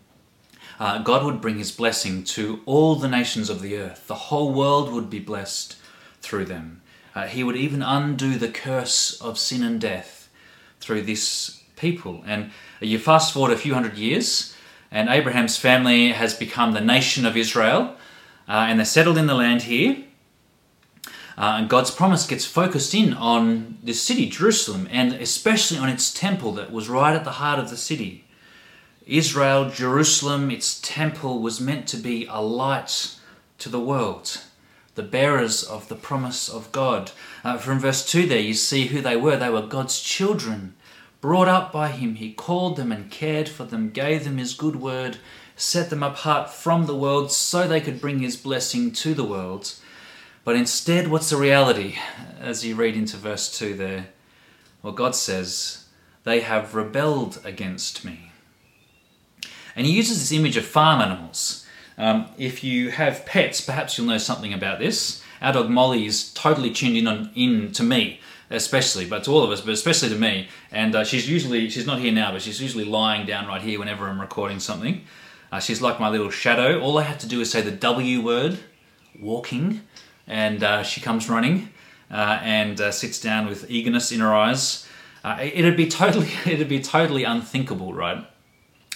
uh, 0.80 1.02
God 1.04 1.24
would 1.24 1.42
bring 1.42 1.58
his 1.58 1.72
blessing 1.72 2.24
to 2.26 2.62
all 2.66 2.96
the 2.96 3.08
nations 3.08 3.50
of 3.50 3.62
the 3.62 3.78
earth. 3.78 4.08
The 4.08 4.16
whole 4.16 4.54
world 4.54 4.92
would 4.92 5.10
be 5.10 5.20
blessed 5.20 5.78
through 6.22 6.46
them. 6.46 6.82
Uh, 7.14 7.28
he 7.28 7.44
would 7.44 7.56
even 7.56 7.82
undo 7.82 8.38
the 8.38 8.50
curse 8.50 9.20
of 9.22 9.40
sin 9.40 9.64
and 9.64 9.80
death 9.80 10.30
through 10.82 11.04
this 11.04 11.64
people. 11.78 12.24
And 12.26 12.52
you 12.82 13.00
fast 13.00 13.34
forward 13.34 13.54
a 13.54 13.58
few 13.58 13.74
hundred 13.74 13.98
years, 13.98 14.56
and 14.92 15.08
Abraham's 15.10 15.58
family 15.58 16.12
has 16.12 16.34
become 16.34 16.74
the 16.74 16.82
nation 16.82 17.26
of 17.26 17.38
Israel, 17.38 17.96
uh, 18.48 18.68
and 18.68 18.80
they're 18.80 18.86
settled 18.86 19.18
in 19.18 19.28
the 19.28 19.34
land 19.34 19.64
here. 19.64 20.04
Uh, 21.38 21.58
and 21.60 21.70
God's 21.70 21.92
promise 21.92 22.28
gets 22.28 22.46
focused 22.46 22.94
in 22.94 23.14
on 23.14 23.78
this 23.84 24.02
city, 24.02 24.30
Jerusalem, 24.30 24.88
and 24.92 25.14
especially 25.14 25.78
on 25.78 25.90
its 25.90 26.14
temple 26.14 26.54
that 26.54 26.72
was 26.72 26.88
right 26.88 27.16
at 27.16 27.24
the 27.24 27.32
heart 27.32 27.60
of 27.60 27.70
the 27.70 27.78
city. 27.78 28.25
Israel, 29.06 29.70
Jerusalem, 29.70 30.50
its 30.50 30.80
temple 30.82 31.40
was 31.40 31.62
meant 31.62 31.88
to 31.90 31.98
be 31.98 32.26
a 32.26 32.42
light 32.42 33.16
to 33.60 33.70
the 33.70 33.80
world, 33.80 34.42
the 34.96 35.04
bearers 35.04 35.64
of 35.64 35.88
the 35.90 35.96
promise 35.96 36.50
of 36.50 36.72
God. 36.72 37.12
Uh, 37.44 37.58
from 37.58 37.80
verse 37.80 38.10
2 38.10 38.26
there, 38.26 38.40
you 38.40 38.56
see 38.56 38.88
who 38.88 39.02
they 39.02 39.16
were. 39.16 39.38
They 39.38 39.50
were 39.50 39.62
God's 39.62 40.02
children, 40.02 40.76
brought 41.22 41.48
up 41.48 41.72
by 41.72 41.90
Him. 41.90 42.16
He 42.16 42.34
called 42.34 42.78
them 42.78 42.92
and 42.92 43.12
cared 43.12 43.48
for 43.48 43.64
them, 43.64 43.92
gave 43.92 44.24
them 44.24 44.38
His 44.38 44.56
good 44.56 44.78
word, 44.78 45.18
set 45.56 45.92
them 45.92 46.02
apart 46.02 46.50
from 46.50 46.88
the 46.88 46.96
world 46.96 47.32
so 47.32 47.68
they 47.68 47.82
could 47.82 48.02
bring 48.02 48.20
His 48.20 48.36
blessing 48.36 48.92
to 48.94 49.14
the 49.14 49.24
world. 49.24 49.76
But 50.44 50.56
instead, 50.56 51.10
what's 51.10 51.30
the 51.30 51.38
reality? 51.38 51.98
As 52.40 52.66
you 52.66 52.76
read 52.76 52.96
into 52.96 53.18
verse 53.18 53.56
2 53.56 53.76
there, 53.76 54.08
well, 54.82 54.94
God 54.94 55.16
says, 55.16 55.86
They 56.24 56.40
have 56.42 56.74
rebelled 56.74 57.40
against 57.44 58.04
me. 58.04 58.32
And 59.76 59.86
he 59.86 59.94
uses 59.94 60.20
this 60.20 60.32
image 60.32 60.58
of 60.58 60.66
farm 60.66 61.02
animals. 61.02 61.66
Um, 61.98 62.28
if 62.38 62.64
you 62.64 62.92
have 62.92 63.26
pets, 63.26 63.62
perhaps 63.62 63.98
you'll 63.98 64.08
know 64.08 64.18
something 64.18 64.54
about 64.54 64.80
this. 64.80 65.22
Our 65.42 65.54
dog 65.54 65.70
Molly 65.70 66.06
is 66.06 66.34
totally 66.34 66.72
tuned 66.72 66.98
in 66.98 67.08
on 67.08 67.32
in 67.36 67.72
to 67.74 67.84
me, 67.84 68.20
especially, 68.50 69.06
but 69.06 69.24
to 69.26 69.32
all 69.32 69.44
of 69.44 69.52
us, 69.52 69.62
but 69.62 69.74
especially 69.74 70.10
to 70.10 70.16
me. 70.16 70.48
And 70.72 70.96
uh, 70.96 71.04
she's 71.04 71.30
usually 71.30 71.70
she's 71.70 71.86
not 71.86 72.00
here 72.00 72.12
now, 72.12 72.32
but 72.32 72.42
she's 72.42 72.62
usually 72.62 72.86
lying 72.86 73.26
down 73.26 73.48
right 73.48 73.62
here 73.62 73.80
whenever 73.80 74.08
I'm 74.08 74.20
recording 74.20 74.60
something. 74.60 75.04
Uh, 75.52 75.60
she's 75.60 75.82
like 75.82 76.00
my 76.00 76.10
little 76.10 76.30
shadow. 76.30 76.80
All 76.82 76.98
I 76.98 77.04
have 77.04 77.20
to 77.20 77.28
do 77.28 77.42
is 77.42 77.52
say 77.52 77.62
the 77.62 77.72
W 77.72 78.22
word, 78.22 78.60
walking, 79.20 79.82
and 80.28 80.64
uh, 80.64 80.84
she 80.84 81.02
comes 81.02 81.30
running 81.30 81.70
uh, 82.12 82.40
and 82.42 82.80
uh, 82.82 82.92
sits 82.92 83.20
down 83.20 83.48
with 83.48 83.70
eagerness 83.70 84.12
in 84.12 84.20
her 84.20 84.34
eyes. 84.34 84.88
Uh, 85.24 85.38
it'd 85.42 85.78
be 85.78 85.88
totally 85.88 86.30
it'd 86.46 86.70
be 86.70 86.82
totally 86.82 87.24
unthinkable, 87.24 87.94
right? 87.94 88.26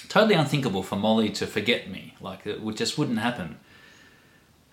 Totally 0.09 0.35
unthinkable 0.35 0.83
for 0.83 0.97
Molly 0.97 1.29
to 1.29 1.47
forget 1.47 1.89
me. 1.89 2.15
Like 2.19 2.45
it 2.45 2.61
would, 2.61 2.75
just 2.75 2.97
wouldn't 2.97 3.19
happen. 3.19 3.57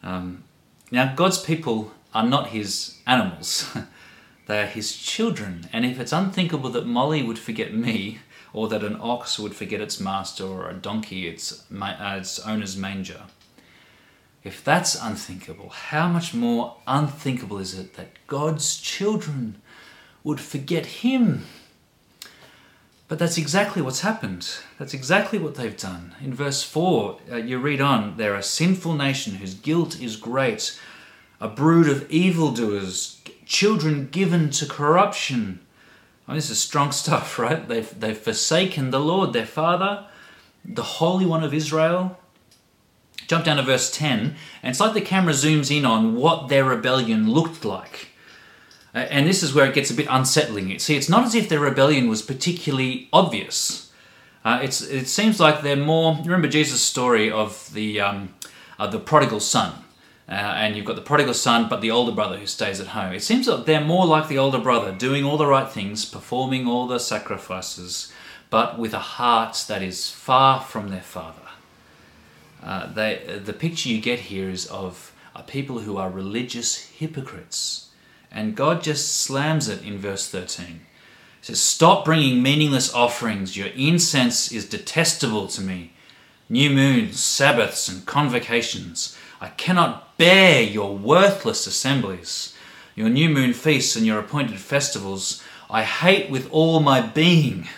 Um, 0.02 0.44
now, 0.90 1.14
God's 1.14 1.40
people 1.40 1.92
are 2.14 2.26
not 2.26 2.48
his 2.48 2.98
animals. 3.06 3.68
they 4.46 4.62
are 4.62 4.66
his 4.66 4.96
children. 4.96 5.68
And 5.72 5.84
if 5.84 6.00
it's 6.00 6.12
unthinkable 6.12 6.70
that 6.70 6.86
Molly 6.86 7.22
would 7.22 7.38
forget 7.38 7.74
me, 7.74 8.18
or 8.52 8.68
that 8.68 8.82
an 8.82 8.96
ox 9.00 9.38
would 9.38 9.54
forget 9.54 9.80
its 9.80 10.00
master, 10.00 10.44
or 10.44 10.70
a 10.70 10.74
donkey 10.74 11.28
its, 11.28 11.64
uh, 11.70 12.16
its 12.18 12.38
owner's 12.40 12.76
manger, 12.76 13.22
if 14.44 14.62
that's 14.62 14.94
unthinkable, 14.94 15.70
how 15.70 16.08
much 16.08 16.32
more 16.32 16.76
unthinkable 16.86 17.58
is 17.58 17.76
it 17.76 17.94
that 17.94 18.10
God's 18.28 18.76
children 18.78 19.60
would 20.22 20.40
forget 20.40 20.86
him? 20.86 21.44
But 23.08 23.20
that's 23.20 23.38
exactly 23.38 23.82
what's 23.82 24.00
happened. 24.00 24.48
That's 24.78 24.94
exactly 24.94 25.38
what 25.38 25.54
they've 25.54 25.76
done. 25.76 26.16
In 26.20 26.34
verse 26.34 26.64
4, 26.64 27.18
uh, 27.30 27.36
you 27.36 27.58
read 27.58 27.80
on 27.80 28.16
they're 28.16 28.34
a 28.34 28.42
sinful 28.42 28.94
nation 28.94 29.36
whose 29.36 29.54
guilt 29.54 30.00
is 30.00 30.16
great, 30.16 30.78
a 31.40 31.46
brood 31.46 31.88
of 31.88 32.10
evildoers, 32.10 33.20
children 33.44 34.08
given 34.10 34.50
to 34.50 34.66
corruption. 34.66 35.60
Oh, 36.28 36.34
this 36.34 36.50
is 36.50 36.58
strong 36.58 36.90
stuff, 37.04 37.38
right? 37.38 37.66
They've, 37.68 38.00
they've 38.00 38.18
forsaken 38.18 38.90
the 38.90 39.00
Lord, 39.00 39.32
their 39.32 39.46
Father, 39.46 40.06
the 40.64 40.82
Holy 40.82 41.26
One 41.26 41.44
of 41.44 41.54
Israel. 41.54 42.18
Jump 43.28 43.44
down 43.44 43.56
to 43.56 43.62
verse 43.62 43.90
10, 43.90 44.36
and 44.62 44.70
it's 44.70 44.78
like 44.78 44.94
the 44.94 45.00
camera 45.00 45.32
zooms 45.32 45.76
in 45.76 45.84
on 45.84 46.14
what 46.14 46.48
their 46.48 46.64
rebellion 46.64 47.28
looked 47.30 47.64
like. 47.64 48.08
And 48.96 49.26
this 49.26 49.42
is 49.42 49.52
where 49.52 49.66
it 49.66 49.74
gets 49.74 49.90
a 49.90 49.94
bit 49.94 50.06
unsettling. 50.08 50.78
See, 50.78 50.96
it's 50.96 51.10
not 51.10 51.24
as 51.24 51.34
if 51.34 51.50
their 51.50 51.60
rebellion 51.60 52.08
was 52.08 52.22
particularly 52.22 53.10
obvious. 53.12 53.92
Uh, 54.42 54.60
it's, 54.62 54.80
it 54.80 55.06
seems 55.06 55.38
like 55.38 55.60
they're 55.60 55.76
more. 55.76 56.16
Remember 56.24 56.48
Jesus' 56.48 56.80
story 56.80 57.30
of 57.30 57.70
the, 57.74 58.00
um, 58.00 58.34
uh, 58.78 58.86
the 58.86 58.98
prodigal 58.98 59.40
son. 59.40 59.74
Uh, 60.26 60.32
and 60.32 60.76
you've 60.76 60.86
got 60.86 60.96
the 60.96 61.02
prodigal 61.02 61.34
son, 61.34 61.68
but 61.68 61.82
the 61.82 61.90
older 61.90 62.10
brother 62.10 62.38
who 62.38 62.46
stays 62.46 62.80
at 62.80 62.88
home. 62.88 63.12
It 63.12 63.22
seems 63.22 63.44
that 63.46 63.66
they're 63.66 63.82
more 63.82 64.06
like 64.06 64.28
the 64.28 64.38
older 64.38 64.58
brother, 64.58 64.92
doing 64.92 65.24
all 65.24 65.36
the 65.36 65.46
right 65.46 65.68
things, 65.68 66.06
performing 66.06 66.66
all 66.66 66.86
the 66.86 66.98
sacrifices, 66.98 68.10
but 68.48 68.78
with 68.78 68.94
a 68.94 68.98
heart 68.98 69.62
that 69.68 69.82
is 69.82 70.10
far 70.10 70.60
from 70.60 70.88
their 70.88 71.02
father. 71.02 71.42
Uh, 72.62 72.92
they, 72.92 73.40
the 73.44 73.52
picture 73.52 73.90
you 73.90 74.00
get 74.00 74.20
here 74.20 74.48
is 74.48 74.66
of 74.66 75.12
people 75.46 75.80
who 75.80 75.98
are 75.98 76.10
religious 76.10 76.76
hypocrites 76.76 77.85
And 78.30 78.56
God 78.56 78.82
just 78.82 79.16
slams 79.16 79.68
it 79.68 79.82
in 79.82 79.98
verse 79.98 80.28
13. 80.28 80.66
He 80.66 80.80
says, 81.40 81.60
Stop 81.60 82.04
bringing 82.04 82.42
meaningless 82.42 82.92
offerings. 82.92 83.56
Your 83.56 83.68
incense 83.68 84.52
is 84.52 84.68
detestable 84.68 85.46
to 85.48 85.60
me. 85.60 85.92
New 86.48 86.70
moons, 86.70 87.18
Sabbaths, 87.20 87.88
and 87.88 88.06
convocations. 88.06 89.16
I 89.40 89.48
cannot 89.48 90.16
bear 90.18 90.62
your 90.62 90.96
worthless 90.96 91.66
assemblies. 91.66 92.54
Your 92.94 93.08
new 93.08 93.28
moon 93.28 93.52
feasts 93.52 93.96
and 93.96 94.06
your 94.06 94.18
appointed 94.18 94.58
festivals 94.58 95.42
I 95.68 95.82
hate 95.82 96.30
with 96.30 96.48
all 96.52 96.80
my 96.80 97.00
being. 97.00 97.68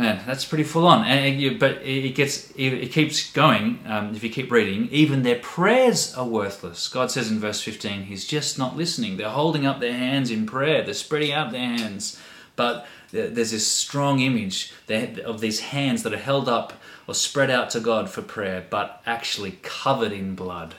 Man, 0.00 0.22
that's 0.26 0.46
pretty 0.46 0.64
full 0.64 0.86
on. 0.86 1.06
And 1.06 1.58
but 1.58 1.82
it 1.82 2.14
gets, 2.14 2.50
it 2.56 2.90
keeps 2.90 3.30
going. 3.32 3.80
Um, 3.84 4.14
if 4.14 4.24
you 4.24 4.30
keep 4.30 4.50
reading, 4.50 4.88
even 4.90 5.24
their 5.24 5.38
prayers 5.40 6.14
are 6.14 6.26
worthless. 6.26 6.88
God 6.88 7.10
says 7.10 7.30
in 7.30 7.38
verse 7.38 7.60
15, 7.60 8.04
He's 8.04 8.26
just 8.26 8.58
not 8.58 8.78
listening. 8.78 9.18
They're 9.18 9.28
holding 9.28 9.66
up 9.66 9.78
their 9.78 9.92
hands 9.92 10.30
in 10.30 10.46
prayer. 10.46 10.82
They're 10.82 10.94
spreading 10.94 11.32
out 11.32 11.52
their 11.52 11.60
hands, 11.60 12.18
but 12.56 12.86
there's 13.10 13.50
this 13.50 13.66
strong 13.66 14.20
image 14.20 14.72
of 14.88 15.42
these 15.42 15.60
hands 15.60 16.02
that 16.04 16.14
are 16.14 16.16
held 16.16 16.48
up 16.48 16.72
or 17.06 17.12
spread 17.12 17.50
out 17.50 17.68
to 17.70 17.80
God 17.80 18.08
for 18.08 18.22
prayer, 18.22 18.64
but 18.70 19.02
actually 19.04 19.58
covered 19.62 20.12
in 20.12 20.34
blood. 20.34 20.76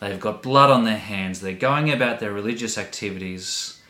They've 0.00 0.18
got 0.18 0.42
blood 0.42 0.70
on 0.70 0.84
their 0.84 0.96
hands. 0.96 1.40
They're 1.40 1.52
going 1.52 1.90
about 1.90 2.18
their 2.18 2.32
religious 2.32 2.78
activities, 2.78 3.82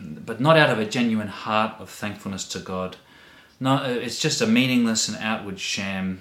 but 0.00 0.40
not 0.40 0.56
out 0.56 0.70
of 0.70 0.78
a 0.78 0.86
genuine 0.86 1.28
heart 1.28 1.78
of 1.78 1.90
thankfulness 1.90 2.48
to 2.48 2.60
God. 2.60 2.96
No, 3.64 3.76
uh, 3.76 3.88
it's 3.88 4.18
just 4.18 4.42
a 4.42 4.46
meaningless 4.46 5.08
and 5.08 5.16
outward 5.22 5.58
sham, 5.58 6.20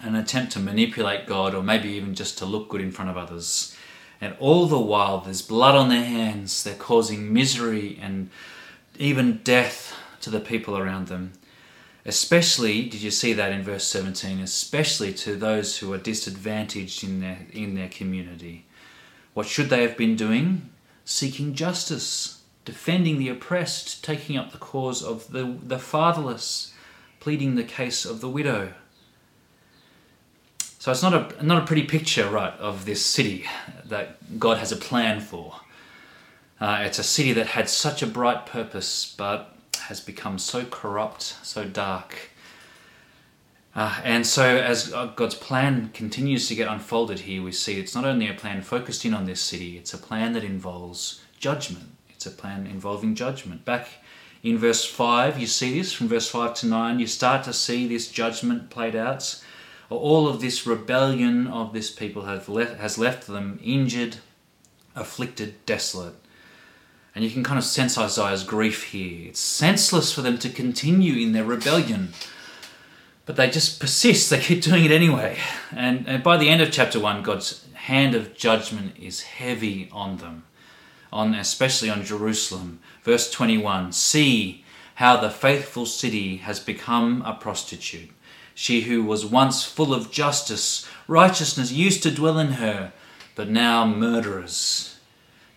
an 0.00 0.16
attempt 0.16 0.50
to 0.54 0.58
manipulate 0.58 1.24
God 1.24 1.54
or 1.54 1.62
maybe 1.62 1.90
even 1.90 2.16
just 2.16 2.36
to 2.38 2.46
look 2.46 2.68
good 2.68 2.80
in 2.80 2.90
front 2.90 3.12
of 3.12 3.16
others. 3.16 3.76
And 4.20 4.34
all 4.40 4.66
the 4.66 4.80
while, 4.80 5.20
there's 5.20 5.40
blood 5.40 5.76
on 5.76 5.88
their 5.88 6.04
hands. 6.04 6.64
They're 6.64 6.74
causing 6.74 7.32
misery 7.32 7.96
and 8.02 8.30
even 8.98 9.36
death 9.44 9.94
to 10.22 10.30
the 10.30 10.40
people 10.40 10.76
around 10.76 11.06
them. 11.06 11.34
Especially, 12.04 12.88
did 12.88 13.02
you 13.02 13.12
see 13.12 13.32
that 13.34 13.52
in 13.52 13.62
verse 13.62 13.86
17? 13.86 14.40
Especially 14.40 15.14
to 15.14 15.36
those 15.36 15.78
who 15.78 15.92
are 15.92 15.98
disadvantaged 15.98 17.04
in 17.04 17.20
their, 17.20 17.46
in 17.52 17.76
their 17.76 17.88
community. 17.88 18.66
What 19.32 19.46
should 19.46 19.70
they 19.70 19.82
have 19.82 19.96
been 19.96 20.16
doing? 20.16 20.70
Seeking 21.04 21.54
justice 21.54 22.37
defending 22.68 23.16
the 23.16 23.30
oppressed, 23.30 24.04
taking 24.04 24.36
up 24.36 24.52
the 24.52 24.58
cause 24.58 25.02
of 25.02 25.32
the, 25.32 25.56
the 25.62 25.78
fatherless, 25.78 26.74
pleading 27.18 27.54
the 27.54 27.64
case 27.64 28.04
of 28.04 28.20
the 28.20 28.28
widow. 28.28 28.74
So 30.78 30.92
it's 30.92 31.02
not 31.02 31.14
a, 31.14 31.42
not 31.42 31.62
a 31.62 31.66
pretty 31.66 31.84
picture, 31.84 32.28
right, 32.28 32.52
of 32.58 32.84
this 32.84 33.02
city 33.02 33.46
that 33.86 34.38
God 34.38 34.58
has 34.58 34.70
a 34.70 34.76
plan 34.76 35.20
for. 35.20 35.54
Uh, 36.60 36.82
it's 36.82 36.98
a 36.98 37.02
city 37.02 37.32
that 37.32 37.46
had 37.46 37.70
such 37.70 38.02
a 38.02 38.06
bright 38.06 38.44
purpose, 38.44 39.14
but 39.16 39.56
has 39.84 39.98
become 39.98 40.38
so 40.38 40.66
corrupt, 40.66 41.22
so 41.42 41.64
dark. 41.64 42.32
Uh, 43.74 43.98
and 44.04 44.26
so, 44.26 44.58
as 44.58 44.88
God's 45.16 45.36
plan 45.36 45.88
continues 45.94 46.48
to 46.48 46.54
get 46.54 46.68
unfolded 46.68 47.20
here, 47.20 47.42
we 47.42 47.52
see 47.52 47.80
it's 47.80 47.94
not 47.94 48.04
only 48.04 48.28
a 48.28 48.34
plan 48.34 48.60
focused 48.60 49.06
in 49.06 49.14
on 49.14 49.24
this 49.24 49.40
city, 49.40 49.78
it's 49.78 49.94
a 49.94 49.98
plan 49.98 50.34
that 50.34 50.44
involves 50.44 51.22
judgment. 51.38 51.94
It's 52.18 52.26
a 52.26 52.32
plan 52.32 52.66
involving 52.66 53.14
judgment. 53.14 53.64
Back 53.64 53.86
in 54.42 54.58
verse 54.58 54.84
5, 54.84 55.38
you 55.38 55.46
see 55.46 55.78
this 55.78 55.92
from 55.92 56.08
verse 56.08 56.28
5 56.28 56.52
to 56.54 56.66
9, 56.66 56.98
you 56.98 57.06
start 57.06 57.44
to 57.44 57.52
see 57.52 57.86
this 57.86 58.10
judgment 58.10 58.70
played 58.70 58.96
out. 58.96 59.40
All 59.88 60.26
of 60.26 60.40
this 60.40 60.66
rebellion 60.66 61.46
of 61.46 61.72
this 61.72 61.92
people 61.92 62.22
left, 62.24 62.80
has 62.80 62.98
left 62.98 63.28
them 63.28 63.60
injured, 63.62 64.16
afflicted, 64.96 65.64
desolate. 65.64 66.16
And 67.14 67.24
you 67.24 67.30
can 67.30 67.44
kind 67.44 67.56
of 67.56 67.64
sense 67.64 67.96
Isaiah's 67.96 68.42
grief 68.42 68.90
here. 68.90 69.28
It's 69.28 69.38
senseless 69.38 70.12
for 70.12 70.20
them 70.20 70.38
to 70.38 70.50
continue 70.50 71.24
in 71.24 71.30
their 71.30 71.44
rebellion. 71.44 72.14
But 73.26 73.36
they 73.36 73.48
just 73.48 73.78
persist, 73.78 74.28
they 74.28 74.40
keep 74.40 74.62
doing 74.62 74.84
it 74.84 74.90
anyway. 74.90 75.38
And, 75.70 76.08
and 76.08 76.24
by 76.24 76.36
the 76.36 76.48
end 76.48 76.62
of 76.62 76.72
chapter 76.72 76.98
1, 76.98 77.22
God's 77.22 77.64
hand 77.74 78.16
of 78.16 78.34
judgment 78.34 78.96
is 78.98 79.22
heavy 79.22 79.88
on 79.92 80.16
them 80.16 80.42
on 81.12 81.34
especially 81.34 81.90
on 81.90 82.04
Jerusalem. 82.04 82.80
Verse 83.02 83.30
21 83.30 83.92
See 83.92 84.64
how 84.96 85.16
the 85.16 85.30
faithful 85.30 85.86
city 85.86 86.38
has 86.38 86.58
become 86.58 87.22
a 87.22 87.32
prostitute. 87.32 88.10
She 88.54 88.80
who 88.80 89.04
was 89.04 89.24
once 89.24 89.64
full 89.64 89.94
of 89.94 90.10
justice, 90.10 90.84
righteousness 91.06 91.70
used 91.70 92.02
to 92.02 92.10
dwell 92.10 92.38
in 92.38 92.54
her, 92.54 92.92
but 93.36 93.48
now 93.48 93.86
murderers. 93.86 94.98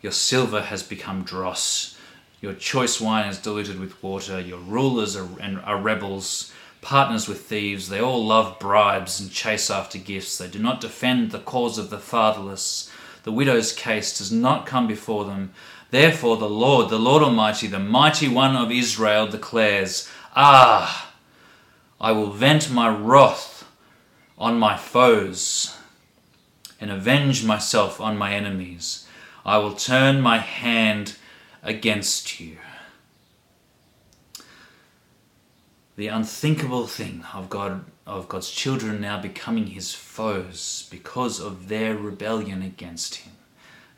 Your 0.04 0.12
silver 0.12 0.62
has 0.62 0.84
become 0.84 1.24
dross. 1.24 1.98
Your 2.42 2.54
choice 2.54 3.02
wine 3.02 3.28
is 3.28 3.40
diluted 3.40 3.80
with 3.80 4.02
water. 4.04 4.40
Your 4.40 4.60
rulers 4.60 5.16
are, 5.16 5.28
are 5.64 5.82
rebels, 5.82 6.54
partners 6.82 7.28
with 7.28 7.42
thieves. 7.42 7.90
They 7.90 8.00
all 8.00 8.24
love 8.24 8.60
bribes 8.60 9.20
and 9.20 9.32
chase 9.32 9.72
after 9.72 9.98
gifts. 9.98 10.38
They 10.38 10.48
do 10.48 10.60
not 10.60 10.82
defend 10.82 11.32
the 11.32 11.40
cause 11.40 11.80
of 11.80 11.90
the 11.90 11.98
fatherless 11.98 12.90
the 13.23 13.31
widow's 13.31 13.71
case 13.71 14.17
does 14.17 14.31
not 14.31 14.65
come 14.65 14.88
before 14.88 15.25
them. 15.25 15.53
Therefore, 15.91 16.38
the 16.38 16.49
Lord, 16.49 16.89
the 16.89 16.99
Lord 16.99 17.21
Almighty, 17.21 17.67
the 17.67 17.79
mighty 17.79 18.27
one 18.27 18.55
of 18.55 18.71
Israel, 18.71 19.27
declares, 19.27 20.10
Ah, 20.36 21.13
I 21.99 22.12
will 22.13 22.31
vent 22.31 22.71
my 22.71 22.89
wrath 22.89 23.67
on 24.38 24.57
my 24.57 24.77
foes 24.77 25.77
and 26.79 26.89
avenge 26.89 27.45
myself 27.45 28.01
on 28.01 28.17
my 28.17 28.34
enemies. 28.34 29.05
I 29.45 29.57
will 29.57 29.75
turn 29.75 30.21
my 30.21 30.39
hand 30.39 31.17
against 31.62 32.39
you. 32.39 32.57
The 36.02 36.08
unthinkable 36.08 36.88
thing 36.88 37.24
of 37.32 37.48
God 37.48 37.86
of 38.08 38.28
God's 38.28 38.50
children 38.50 39.02
now 39.02 39.22
becoming 39.22 39.68
his 39.68 39.94
foes 39.94 40.88
because 40.90 41.40
of 41.40 41.68
their 41.68 41.96
rebellion 41.96 42.64
against 42.64 43.18
him 43.18 43.34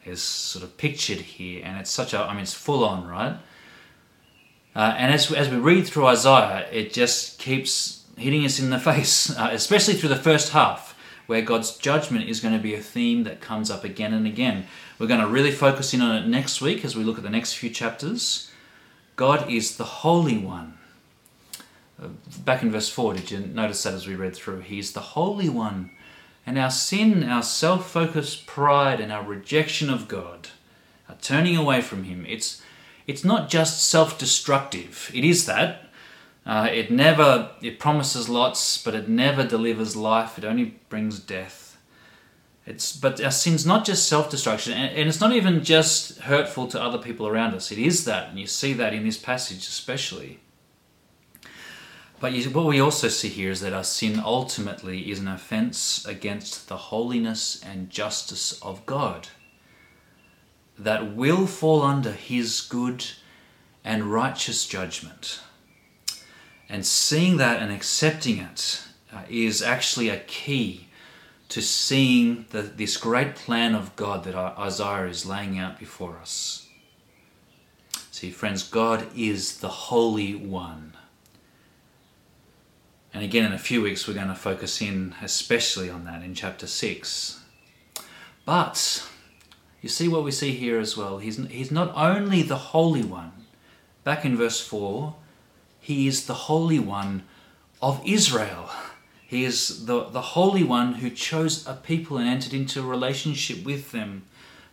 is 0.04 0.22
sort 0.22 0.66
of 0.66 0.76
pictured 0.76 1.20
here, 1.20 1.62
and 1.63 1.80
it's 1.80 1.89
such 1.89 2.13
a, 2.13 2.20
I 2.20 2.34
mean, 2.34 2.42
it's 2.42 2.54
full 2.54 2.84
on, 2.84 3.08
right? 3.08 3.38
Uh, 4.76 4.96
and 4.98 5.13
as, 5.13 5.32
as 5.32 5.48
we 5.48 5.56
read 5.56 5.88
through 5.88 6.08
Isaiah, 6.08 6.68
it 6.74 6.92
just 6.92 7.39
keeps 7.39 8.04
hitting 8.18 8.44
us 8.44 8.60
in 8.60 8.70
the 8.70 8.80
face, 8.92 9.30
uh, 9.38 9.52
especially 9.54 9.94
through 9.94 10.10
the 10.10 10.18
first 10.18 10.52
half, 10.52 11.00
where 11.28 11.42
God's 11.42 11.78
judgment 11.78 12.28
is 12.28 12.42
going 12.42 12.54
to 12.54 12.62
be 12.62 12.76
a 12.76 12.82
theme 12.82 13.24
that 13.24 13.39
comes 13.39 13.72
up 13.72 13.86
again 13.86 14.13
and 14.13 14.28
again. 14.28 14.68
We're 15.00 15.08
going 15.08 15.22
to 15.22 15.28
really 15.28 15.54
focus 15.54 15.94
in 15.94 16.02
on 16.02 16.18
it 16.18 16.28
next 16.28 16.60
week 16.60 16.84
as 16.84 16.98
we 16.98 17.06
look 17.06 17.16
at 17.16 17.24
the 17.24 17.30
next 17.30 17.54
few 17.54 17.70
chapters. 17.70 18.52
God 19.16 19.50
is 19.50 19.78
the 19.78 19.86
Holy 19.86 20.38
One 20.38 20.80
back 22.43 22.63
in 22.63 22.71
verse 22.71 22.89
4, 22.89 23.13
did 23.13 23.32
you 23.32 23.39
notice 23.39 23.84
that 23.84 23.93
as 23.93 24.08
we 24.08 24.15
read 24.15 24.36
through? 24.36 24.62
He's 24.62 24.93
the 24.93 24.99
Holy 24.99 25.49
One. 25.49 25.91
And 26.45 26.58
our 26.58 26.71
sin, 26.71 27.23
our 27.23 27.43
self 27.43 27.89
focused 27.89 28.45
pride, 28.45 28.99
and 28.99 29.12
our 29.12 29.23
rejection 29.23 29.89
of 29.89 30.08
God, 30.08 30.49
our 31.08 31.15
turning 31.21 31.56
away 31.56 31.82
from 31.82 32.03
Him, 32.03 32.25
it's, 32.27 32.62
it's 33.08 33.23
not 33.23 33.49
just 33.49 33.88
self 33.88 34.17
destructive. 34.17 35.10
It 35.13 35.23
is 35.23 35.45
that. 35.45 35.89
Uh, 36.45 36.67
it 36.69 36.91
never, 36.91 37.51
it 37.62 37.79
promises 37.79 38.27
lots, 38.27 38.77
but 38.77 38.93
it 38.93 39.08
never 39.08 39.45
delivers 39.45 39.95
life. 39.95 40.38
It 40.38 40.43
only 40.43 40.75
brings 40.89 41.19
death. 41.19 41.77
It's, 42.65 42.95
but 42.95 43.23
our 43.23 43.32
sin's 43.32 43.65
not 43.65 43.86
just 43.86 44.08
self 44.10 44.29
destruction, 44.29 44.73
and, 44.73 44.95
and 44.97 45.08
it's 45.08 45.21
not 45.21 45.34
even 45.34 45.63
just 45.63 46.19
hurtful 46.19 46.67
to 46.67 46.82
other 46.82 46.97
people 46.97 47.27
around 47.27 47.53
us. 47.53 47.71
It 47.71 47.77
is 47.77 48.03
that, 48.06 48.29
and 48.29 48.39
you 48.39 48.47
see 48.47 48.73
that 48.73 48.93
in 48.93 49.06
this 49.06 49.17
passage 49.17 49.67
especially. 49.67 50.39
But 52.19 52.34
what 52.54 52.65
we 52.65 52.80
also 52.80 53.10
see 53.10 53.28
here 53.28 53.52
is 53.52 53.60
that 53.62 53.73
our 53.73 53.84
sin 53.84 54.21
ultimately 54.23 55.12
is 55.12 55.19
an 55.19 55.28
offense 55.28 56.06
against 56.06 56.69
the 56.69 56.78
holiness 56.78 57.62
and 57.63 57.89
justice 57.89 58.60
of 58.62 58.86
God 58.86 59.28
that 60.78 61.15
will 61.15 61.47
fall 61.47 61.82
under 61.82 62.12
His 62.12 62.62
good 62.62 63.06
and 63.84 64.06
righteous 64.06 64.65
judgment. 64.65 65.41
And 66.69 66.86
seeing 66.86 67.38
that 67.38 67.62
and 67.62 67.71
accepting 67.71 68.39
it 68.39 68.84
uh, 69.12 69.23
is 69.30 69.62
actually 69.62 70.10
a 70.10 70.19
key 70.19 70.88
to 71.49 71.62
seeing 71.62 72.45
the, 72.49 72.62
this 72.62 72.97
great 72.97 73.36
plan 73.36 73.76
of 73.76 73.95
God 73.95 74.23
that 74.23 74.36
Isaiah 74.36 75.06
is 75.06 75.26
laying 75.26 75.60
out 75.60 75.78
before 75.78 76.17
us. 76.17 76.67
See, 78.10 78.32
friends, 78.32 78.63
God 78.63 79.06
is 79.15 79.60
the 79.60 79.67
Holy 79.69 80.34
One. 80.34 80.92
And 83.13 83.23
again, 83.23 83.45
in 83.45 83.54
a 83.54 83.60
few 83.60 83.82
weeks, 83.82 84.08
we're 84.08 84.15
going 84.15 84.28
to 84.28 84.36
focus 84.36 84.82
in 84.82 85.13
especially 85.21 85.89
on 85.89 86.06
that 86.06 86.23
in 86.23 86.34
chapter 86.34 86.65
6. 86.65 87.39
But 88.45 89.08
you 89.82 89.89
see 89.89 90.08
what 90.08 90.23
we 90.23 90.32
see 90.32 90.52
here 90.52 90.80
as 90.80 90.97
well. 90.97 91.19
He's, 91.19 91.38
he's 91.47 91.71
not 91.71 91.93
only 91.95 92.41
the 92.41 92.58
Holy 92.58 93.04
One, 93.04 93.32
back 94.04 94.26
in 94.26 94.36
verse 94.36 94.60
4, 94.60 95.15
he 95.80 96.08
is 96.08 96.26
the 96.26 96.34
Holy 96.34 96.80
One 96.80 97.23
of 97.82 98.02
Israel. 98.06 98.69
He 99.28 99.43
is 99.43 99.86
the, 99.86 100.06
the 100.06 100.21
Holy 100.21 100.63
One 100.63 100.95
who 100.95 101.10
chose 101.10 101.67
a 101.67 101.73
people 101.73 102.17
and 102.17 102.28
entered 102.28 102.54
into 102.54 102.82
a 102.82 102.86
relationship 102.86 103.63
with 103.63 103.91
them 103.91 104.23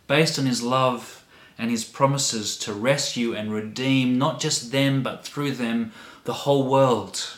based 0.07 0.39
on 0.39 0.45
his 0.45 0.63
love 0.63 1.25
and 1.57 1.69
his 1.69 1.83
promises 1.83 2.57
to 2.57 2.73
rescue 2.73 3.35
and 3.35 3.53
redeem 3.53 4.17
not 4.17 4.39
just 4.39 4.71
them, 4.71 5.03
but 5.03 5.23
through 5.23 5.51
them, 5.51 5.91
the 6.23 6.33
whole 6.33 6.67
world. 6.67 7.37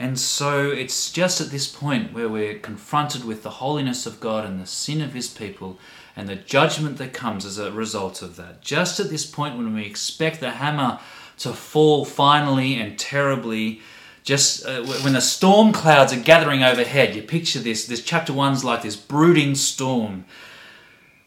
And 0.00 0.18
so 0.18 0.70
it's 0.70 1.12
just 1.12 1.42
at 1.42 1.50
this 1.50 1.66
point 1.66 2.14
where 2.14 2.30
we're 2.30 2.58
confronted 2.58 3.22
with 3.22 3.42
the 3.42 3.50
holiness 3.50 4.06
of 4.06 4.18
God 4.18 4.46
and 4.46 4.58
the 4.58 4.66
sin 4.66 5.02
of 5.02 5.12
his 5.12 5.28
people 5.28 5.78
and 6.16 6.26
the 6.26 6.36
judgment 6.36 6.96
that 6.96 7.12
comes 7.12 7.44
as 7.44 7.58
a 7.58 7.70
result 7.70 8.22
of 8.22 8.36
that. 8.36 8.62
Just 8.62 8.98
at 8.98 9.10
this 9.10 9.26
point 9.26 9.58
when 9.58 9.74
we 9.74 9.84
expect 9.84 10.40
the 10.40 10.52
hammer 10.52 11.00
to 11.40 11.52
fall 11.52 12.06
finally 12.06 12.80
and 12.80 12.98
terribly, 12.98 13.82
just 14.24 14.64
uh, 14.64 14.82
when 15.02 15.12
the 15.12 15.20
storm 15.20 15.70
clouds 15.70 16.14
are 16.14 16.20
gathering 16.20 16.62
overhead, 16.62 17.14
you 17.14 17.20
picture 17.22 17.58
this. 17.58 17.86
This 17.86 18.02
chapter 18.02 18.32
one's 18.32 18.64
like 18.64 18.80
this 18.80 18.96
brooding 18.96 19.54
storm. 19.54 20.24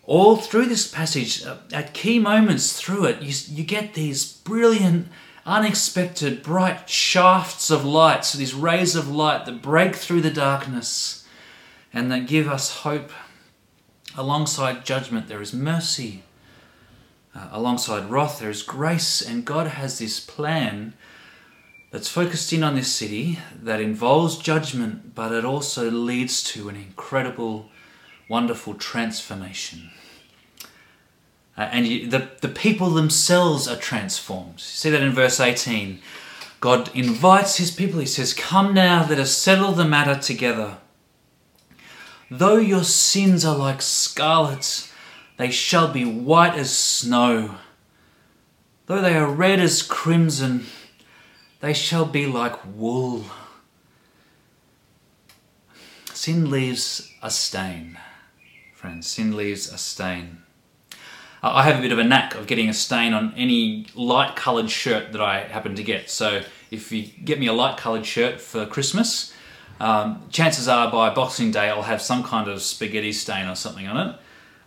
All 0.01 0.35
through 0.35 0.65
this 0.65 0.87
passage, 0.87 1.45
uh, 1.45 1.57
at 1.71 1.93
key 1.93 2.17
moments 2.17 2.73
through 2.73 3.05
it, 3.05 3.21
you, 3.21 3.55
you 3.55 3.63
get 3.63 3.93
these 3.93 4.25
brilliant 4.25 5.09
unexpected 5.45 6.41
bright 6.41 6.89
shafts 6.89 7.69
of 7.69 7.83
light, 7.83 8.23
so 8.23 8.37
these 8.37 8.53
rays 8.53 8.95
of 8.95 9.09
light 9.09 9.45
that 9.45 9.61
break 9.61 9.95
through 9.95 10.21
the 10.21 10.31
darkness 10.31 11.27
and 11.91 12.11
that 12.11 12.27
give 12.27 12.47
us 12.47 12.77
hope. 12.77 13.11
Alongside 14.15 14.85
judgment, 14.85 15.27
there 15.27 15.41
is 15.41 15.53
mercy. 15.53 16.23
Uh, 17.35 17.49
alongside 17.51 18.09
wrath, 18.09 18.39
there 18.39 18.49
is 18.49 18.61
grace, 18.61 19.21
and 19.21 19.43
God 19.43 19.67
has 19.67 19.97
this 19.97 20.19
plan 20.19 20.93
that's 21.91 22.07
focused 22.07 22.53
in 22.53 22.63
on 22.63 22.75
this 22.75 22.91
city 22.91 23.39
that 23.61 23.81
involves 23.81 24.37
judgment, 24.37 25.13
but 25.13 25.31
it 25.31 25.43
also 25.43 25.89
leads 25.91 26.43
to 26.43 26.69
an 26.69 26.75
incredible, 26.75 27.69
wonderful 28.29 28.75
transformation. 28.75 29.91
Uh, 31.57 31.69
and 31.71 31.87
you, 31.87 32.09
the, 32.09 32.29
the 32.41 32.47
people 32.47 32.89
themselves 32.89 33.67
are 33.67 33.75
transformed. 33.75 34.53
You 34.53 34.59
see 34.59 34.89
that 34.89 35.01
in 35.01 35.11
verse 35.11 35.39
18. 35.39 35.99
God 36.59 36.89
invites 36.95 37.57
his 37.57 37.71
people, 37.71 37.99
he 37.99 38.05
says, 38.05 38.33
Come 38.33 38.73
now, 38.73 39.05
let 39.07 39.19
us 39.19 39.31
settle 39.31 39.73
the 39.73 39.85
matter 39.85 40.19
together. 40.19 40.77
Though 42.31 42.57
your 42.57 42.83
sins 42.85 43.43
are 43.43 43.57
like 43.57 43.81
scarlet, 43.81 44.89
they 45.37 45.51
shall 45.51 45.91
be 45.91 46.05
white 46.05 46.55
as 46.55 46.75
snow. 46.75 47.55
Though 48.85 49.01
they 49.01 49.15
are 49.15 49.29
red 49.29 49.59
as 49.59 49.83
crimson, 49.83 50.65
they 51.59 51.73
shall 51.73 52.05
be 52.05 52.25
like 52.25 52.57
wool. 52.75 53.25
Sin 56.13 56.49
leaves 56.49 57.11
a 57.21 57.29
stain, 57.29 57.97
friends. 58.73 59.07
Sin 59.07 59.35
leaves 59.35 59.71
a 59.71 59.77
stain. 59.77 60.42
I 61.45 61.63
have 61.63 61.77
a 61.77 61.81
bit 61.81 61.91
of 61.91 61.99
a 61.99 62.05
knack 62.05 62.35
of 62.35 62.47
getting 62.47 62.69
a 62.69 62.73
stain 62.73 63.13
on 63.13 63.33
any 63.35 63.87
light 63.95 64.37
coloured 64.37 64.69
shirt 64.69 65.11
that 65.11 65.21
I 65.21 65.41
happen 65.41 65.75
to 65.75 65.83
get. 65.83 66.09
So 66.09 66.41
if 66.71 66.89
you 66.89 67.03
get 67.03 67.37
me 67.37 67.47
a 67.47 67.53
light 67.53 67.75
coloured 67.75 68.05
shirt 68.05 68.39
for 68.39 68.65
Christmas, 68.65 69.33
um, 69.81 70.25
chances 70.29 70.69
are 70.69 70.89
by 70.89 71.13
Boxing 71.13 71.51
Day 71.51 71.69
I'll 71.69 71.81
have 71.81 72.01
some 72.01 72.23
kind 72.23 72.47
of 72.49 72.61
spaghetti 72.61 73.11
stain 73.11 73.49
or 73.49 73.55
something 73.55 73.85
on 73.85 74.07
it. 74.07 74.15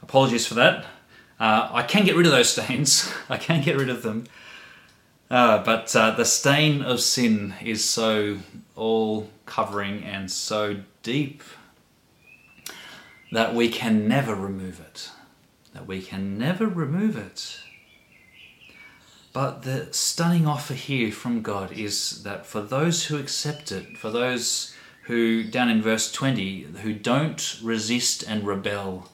Apologies 0.02 0.46
for 0.46 0.52
that. 0.54 0.84
Uh, 1.40 1.70
I 1.72 1.82
can 1.82 2.04
get 2.04 2.14
rid 2.14 2.26
of 2.26 2.32
those 2.32 2.50
stains. 2.52 3.10
I 3.30 3.38
can 3.38 3.62
get 3.62 3.76
rid 3.76 3.88
of 3.88 4.02
them. 4.02 4.24
Uh, 5.30 5.64
but 5.64 5.96
uh, 5.96 6.10
the 6.10 6.26
stain 6.26 6.82
of 6.82 7.00
sin 7.00 7.54
is 7.64 7.82
so 7.82 8.36
all 8.74 9.30
covering 9.46 10.04
and 10.04 10.30
so 10.30 10.76
deep 11.02 11.42
that 13.32 13.54
we 13.54 13.70
can 13.70 14.06
never 14.06 14.34
remove 14.34 14.78
it 14.78 15.10
that 15.76 15.86
we 15.86 16.00
can 16.00 16.38
never 16.38 16.66
remove 16.66 17.18
it. 17.18 17.60
But 19.34 19.62
the 19.62 19.92
stunning 19.92 20.46
offer 20.46 20.72
here 20.72 21.12
from 21.12 21.42
God 21.42 21.70
is 21.70 22.22
that 22.22 22.46
for 22.46 22.62
those 22.62 23.04
who 23.04 23.18
accept 23.18 23.70
it, 23.70 23.98
for 23.98 24.10
those 24.10 24.74
who, 25.02 25.44
down 25.44 25.68
in 25.68 25.82
verse 25.82 26.10
20, 26.10 26.62
who 26.80 26.94
don't 26.94 27.58
resist 27.62 28.22
and 28.22 28.46
rebel, 28.46 29.10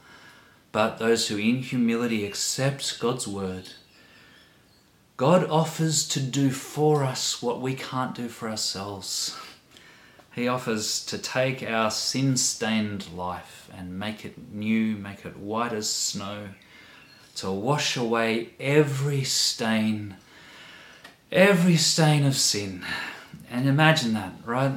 but 0.71 0.99
those 0.99 1.27
who 1.27 1.37
in 1.37 1.63
humility 1.63 2.25
accept 2.25 3.01
God's 3.01 3.27
word, 3.27 3.71
God 5.17 5.43
offers 5.51 6.07
to 6.11 6.21
do 6.21 6.53
for 6.53 7.03
us 7.03 7.43
what 7.43 7.61
we 7.61 7.75
can't 7.75 8.15
do 8.15 8.29
for 8.29 8.49
ourselves. 8.49 9.37
He 10.35 10.49
offers 10.49 11.05
to 11.07 11.19
take 11.19 11.63
our 11.63 11.91
sin 11.91 12.39
stained 12.39 13.13
life 13.13 13.69
and 13.77 13.99
make 13.99 14.25
it 14.25 14.53
new, 14.53 14.97
make 14.97 15.27
it 15.27 15.37
white 15.37 15.73
as 15.73 15.91
snow, 15.91 16.49
to 17.37 17.51
wash 17.51 17.97
away 17.97 18.55
every 18.59 19.25
stain, 19.25 20.17
every 21.31 21.77
stain 21.77 22.25
of 22.25 22.37
sin. 22.37 22.83
And 23.51 23.69
imagine 23.69 24.15
that, 24.15 24.33
right? 24.47 24.73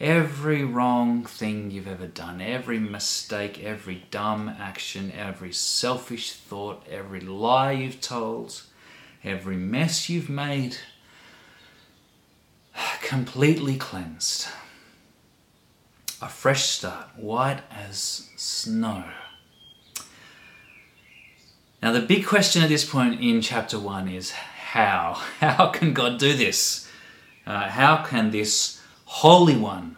Every 0.00 0.64
wrong 0.64 1.24
thing 1.24 1.70
you've 1.70 1.88
ever 1.88 2.06
done, 2.06 2.40
every 2.40 2.78
mistake, 2.78 3.62
every 3.62 4.06
dumb 4.10 4.48
action, 4.48 5.12
every 5.12 5.52
selfish 5.52 6.32
thought, 6.32 6.86
every 6.88 7.20
lie 7.20 7.72
you've 7.72 8.00
told, 8.00 8.62
every 9.22 9.56
mess 9.56 10.08
you've 10.08 10.30
made 10.30 10.78
completely 13.02 13.76
cleansed. 13.76 14.48
A 16.20 16.28
fresh 16.28 16.64
start, 16.64 17.08
white 17.16 17.62
as 17.70 18.28
snow. 18.36 19.04
Now, 21.80 21.92
the 21.92 22.00
big 22.00 22.26
question 22.26 22.62
at 22.62 22.68
this 22.68 22.84
point 22.84 23.20
in 23.20 23.40
chapter 23.40 23.78
1 23.78 24.08
is 24.08 24.32
how? 24.32 25.22
How 25.40 25.68
can 25.68 25.94
God 25.94 26.18
do 26.18 26.34
this? 26.34 26.88
Uh, 27.46 27.68
how 27.70 28.04
can 28.04 28.30
this 28.30 28.82
Holy 29.06 29.56
One, 29.56 29.96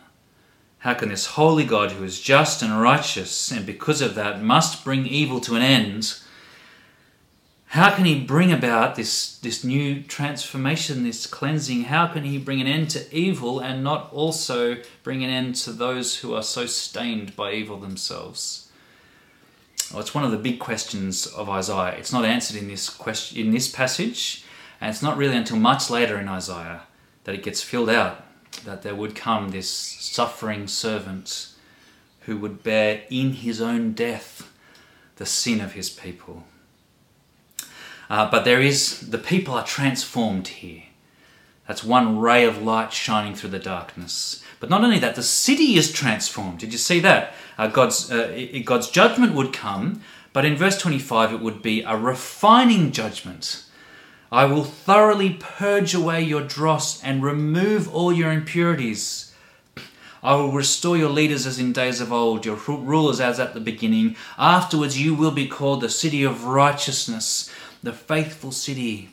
how 0.80 0.94
can 0.94 1.10
this 1.10 1.26
holy 1.26 1.64
God 1.64 1.92
who 1.92 2.04
is 2.04 2.20
just 2.20 2.62
and 2.62 2.80
righteous 2.80 3.50
and 3.50 3.66
because 3.66 4.00
of 4.00 4.14
that 4.14 4.42
must 4.42 4.82
bring 4.82 5.06
evil 5.06 5.38
to 5.40 5.54
an 5.54 5.62
end, 5.62 6.18
how 7.70 7.94
can 7.94 8.04
he 8.04 8.18
bring 8.18 8.50
about 8.50 8.96
this, 8.96 9.38
this 9.38 9.62
new 9.62 10.02
transformation, 10.02 11.04
this 11.04 11.24
cleansing? 11.24 11.84
How 11.84 12.08
can 12.08 12.24
he 12.24 12.36
bring 12.36 12.60
an 12.60 12.66
end 12.66 12.90
to 12.90 13.16
evil 13.16 13.60
and 13.60 13.84
not 13.84 14.12
also 14.12 14.78
bring 15.04 15.22
an 15.22 15.30
end 15.30 15.54
to 15.56 15.70
those 15.70 16.16
who 16.16 16.34
are 16.34 16.42
so 16.42 16.66
stained 16.66 17.36
by 17.36 17.52
evil 17.52 17.76
themselves? 17.76 18.68
Well, 19.92 20.00
it's 20.00 20.12
one 20.12 20.24
of 20.24 20.32
the 20.32 20.36
big 20.36 20.58
questions 20.58 21.28
of 21.28 21.48
Isaiah. 21.48 21.94
It's 21.96 22.12
not 22.12 22.24
answered 22.24 22.56
in 22.56 22.66
this 22.66 22.90
question 22.90 23.38
in 23.38 23.52
this 23.52 23.70
passage, 23.70 24.44
and 24.80 24.90
it's 24.90 25.02
not 25.02 25.16
really 25.16 25.36
until 25.36 25.56
much 25.56 25.90
later 25.90 26.18
in 26.18 26.26
Isaiah 26.26 26.82
that 27.22 27.36
it 27.36 27.44
gets 27.44 27.62
filled 27.62 27.90
out 27.90 28.24
that 28.64 28.82
there 28.82 28.96
would 28.96 29.14
come 29.14 29.50
this 29.50 29.70
suffering 29.70 30.66
servant 30.66 31.50
who 32.22 32.36
would 32.38 32.64
bear 32.64 33.02
in 33.10 33.34
his 33.34 33.60
own 33.60 33.92
death 33.92 34.52
the 35.16 35.26
sin 35.26 35.60
of 35.60 35.74
his 35.74 35.88
people. 35.88 36.42
Uh, 38.10 38.28
but 38.28 38.44
there 38.44 38.60
is, 38.60 39.08
the 39.10 39.18
people 39.18 39.54
are 39.54 39.64
transformed 39.64 40.48
here. 40.48 40.82
That's 41.68 41.84
one 41.84 42.18
ray 42.18 42.44
of 42.44 42.60
light 42.60 42.92
shining 42.92 43.36
through 43.36 43.50
the 43.50 43.60
darkness. 43.60 44.42
But 44.58 44.68
not 44.68 44.82
only 44.82 44.98
that, 44.98 45.14
the 45.14 45.22
city 45.22 45.76
is 45.76 45.92
transformed. 45.92 46.58
Did 46.58 46.72
you 46.72 46.78
see 46.78 46.98
that? 47.00 47.32
Uh, 47.56 47.68
God's, 47.68 48.10
uh, 48.10 48.48
God's 48.64 48.90
judgment 48.90 49.34
would 49.34 49.52
come, 49.52 50.02
but 50.32 50.44
in 50.44 50.56
verse 50.56 50.76
25 50.78 51.34
it 51.34 51.40
would 51.40 51.62
be 51.62 51.82
a 51.82 51.96
refining 51.96 52.90
judgment. 52.90 53.64
I 54.32 54.44
will 54.46 54.64
thoroughly 54.64 55.36
purge 55.38 55.94
away 55.94 56.22
your 56.22 56.42
dross 56.42 57.02
and 57.04 57.22
remove 57.22 57.92
all 57.92 58.12
your 58.12 58.32
impurities. 58.32 59.32
I 60.22 60.34
will 60.34 60.52
restore 60.52 60.96
your 60.96 61.08
leaders 61.08 61.46
as 61.46 61.58
in 61.58 61.72
days 61.72 62.00
of 62.00 62.12
old, 62.12 62.44
your 62.44 62.56
rulers 62.56 63.20
as 63.20 63.40
at 63.40 63.54
the 63.54 63.60
beginning. 63.60 64.16
Afterwards, 64.36 65.00
you 65.00 65.14
will 65.14 65.30
be 65.30 65.48
called 65.48 65.80
the 65.80 65.88
city 65.88 66.24
of 66.24 66.44
righteousness, 66.44 67.50
the 67.82 67.92
faithful 67.92 68.52
city. 68.52 69.10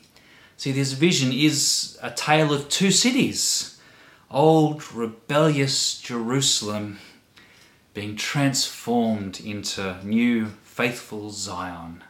See, 0.56 0.72
this 0.72 0.92
vision 0.92 1.32
is 1.32 1.98
a 2.02 2.10
tale 2.10 2.52
of 2.52 2.68
two 2.68 2.90
cities 2.90 3.78
old, 4.30 4.92
rebellious 4.92 5.98
Jerusalem 6.00 6.98
being 7.94 8.14
transformed 8.14 9.40
into 9.40 9.96
new, 10.04 10.46
faithful 10.62 11.30
Zion. 11.30 12.04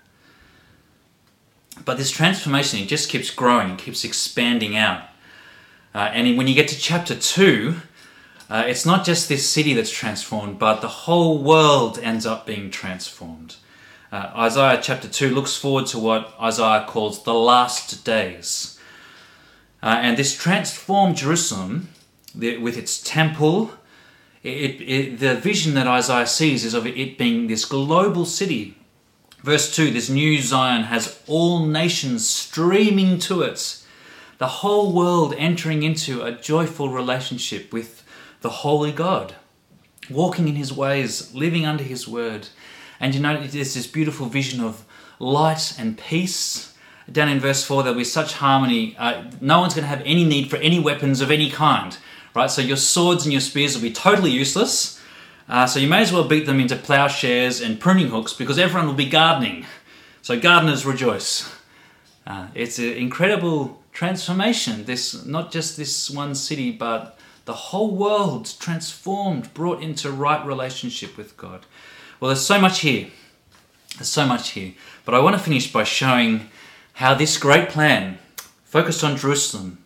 But 1.84 1.96
this 1.96 2.10
transformation, 2.10 2.80
it 2.80 2.88
just 2.88 3.08
keeps 3.08 3.30
growing, 3.30 3.70
it 3.70 3.78
keeps 3.78 4.04
expanding 4.04 4.76
out. 4.76 5.04
Uh, 5.94 6.10
and 6.12 6.36
when 6.36 6.48
you 6.48 6.54
get 6.54 6.68
to 6.68 6.78
chapter 6.78 7.14
2, 7.14 7.76
uh, 8.50 8.64
it's 8.66 8.84
not 8.84 9.04
just 9.04 9.28
this 9.28 9.48
city 9.48 9.74
that's 9.74 9.90
transformed, 9.90 10.58
but 10.58 10.80
the 10.80 10.88
whole 10.88 11.38
world 11.38 11.98
ends 11.98 12.26
up 12.26 12.46
being 12.46 12.70
transformed. 12.70 13.56
Uh, 14.10 14.30
Isaiah 14.36 14.80
chapter 14.82 15.08
2 15.08 15.34
looks 15.34 15.56
forward 15.56 15.86
to 15.86 15.98
what 15.98 16.34
Isaiah 16.40 16.84
calls 16.88 17.24
the 17.24 17.34
last 17.34 18.04
days. 18.04 18.78
Uh, 19.82 19.98
and 20.00 20.16
this 20.16 20.36
transformed 20.36 21.16
Jerusalem, 21.16 21.90
the, 22.34 22.58
with 22.58 22.76
its 22.76 23.02
temple, 23.02 23.72
it, 24.42 24.80
it, 24.80 25.18
the 25.18 25.34
vision 25.34 25.74
that 25.74 25.86
Isaiah 25.86 26.26
sees 26.26 26.64
is 26.64 26.74
of 26.74 26.86
it 26.86 27.18
being 27.18 27.48
this 27.48 27.64
global 27.64 28.24
city 28.24 28.78
Verse 29.42 29.74
2 29.74 29.92
This 29.92 30.10
new 30.10 30.40
Zion 30.42 30.84
has 30.84 31.22
all 31.26 31.64
nations 31.64 32.28
streaming 32.28 33.18
to 33.20 33.42
it, 33.42 33.82
the 34.38 34.48
whole 34.48 34.92
world 34.92 35.34
entering 35.38 35.82
into 35.82 36.22
a 36.22 36.32
joyful 36.32 36.88
relationship 36.88 37.72
with 37.72 38.02
the 38.40 38.50
Holy 38.50 38.92
God, 38.92 39.36
walking 40.10 40.48
in 40.48 40.56
His 40.56 40.72
ways, 40.72 41.32
living 41.34 41.64
under 41.64 41.84
His 41.84 42.08
word. 42.08 42.48
And 43.00 43.14
you 43.14 43.20
know, 43.20 43.40
there's 43.40 43.74
this 43.74 43.86
beautiful 43.86 44.26
vision 44.26 44.60
of 44.60 44.84
light 45.18 45.74
and 45.78 45.98
peace. 45.98 46.74
Down 47.10 47.28
in 47.28 47.40
verse 47.40 47.64
4, 47.64 47.82
there'll 47.82 47.98
be 47.98 48.04
such 48.04 48.34
harmony. 48.34 48.96
Uh, 48.98 49.30
no 49.40 49.60
one's 49.60 49.74
going 49.74 49.84
to 49.84 49.88
have 49.88 50.02
any 50.04 50.24
need 50.24 50.50
for 50.50 50.56
any 50.56 50.78
weapons 50.78 51.20
of 51.20 51.30
any 51.30 51.50
kind, 51.50 51.96
right? 52.34 52.50
So 52.50 52.60
your 52.60 52.76
swords 52.76 53.24
and 53.24 53.32
your 53.32 53.40
spears 53.40 53.74
will 53.74 53.82
be 53.82 53.92
totally 53.92 54.30
useless. 54.30 55.00
Uh, 55.48 55.66
so 55.66 55.80
you 55.80 55.88
may 55.88 56.02
as 56.02 56.12
well 56.12 56.24
beat 56.24 56.44
them 56.44 56.60
into 56.60 56.76
plowshares 56.76 57.62
and 57.62 57.80
pruning 57.80 58.08
hooks 58.08 58.34
because 58.34 58.58
everyone 58.58 58.86
will 58.86 58.94
be 58.94 59.08
gardening. 59.08 59.64
So 60.20 60.38
gardeners 60.38 60.84
rejoice. 60.84 61.50
Uh, 62.26 62.48
it's 62.54 62.78
an 62.78 62.92
incredible 62.92 63.82
transformation. 63.92 64.84
This 64.84 65.24
not 65.24 65.50
just 65.50 65.78
this 65.78 66.10
one 66.10 66.34
city, 66.34 66.70
but 66.70 67.18
the 67.46 67.54
whole 67.54 67.96
world 67.96 68.52
transformed, 68.60 69.54
brought 69.54 69.82
into 69.82 70.12
right 70.12 70.44
relationship 70.44 71.16
with 71.16 71.38
God. 71.38 71.64
Well, 72.20 72.28
there's 72.30 72.44
so 72.44 72.60
much 72.60 72.80
here. 72.80 73.08
There's 73.96 74.08
so 74.08 74.26
much 74.26 74.50
here. 74.50 74.74
But 75.04 75.14
I 75.14 75.20
want 75.20 75.36
to 75.36 75.42
finish 75.42 75.72
by 75.72 75.84
showing 75.84 76.50
how 76.94 77.14
this 77.14 77.38
great 77.38 77.68
plan, 77.68 78.18
focused 78.64 79.04
on 79.04 79.16
Jerusalem, 79.16 79.84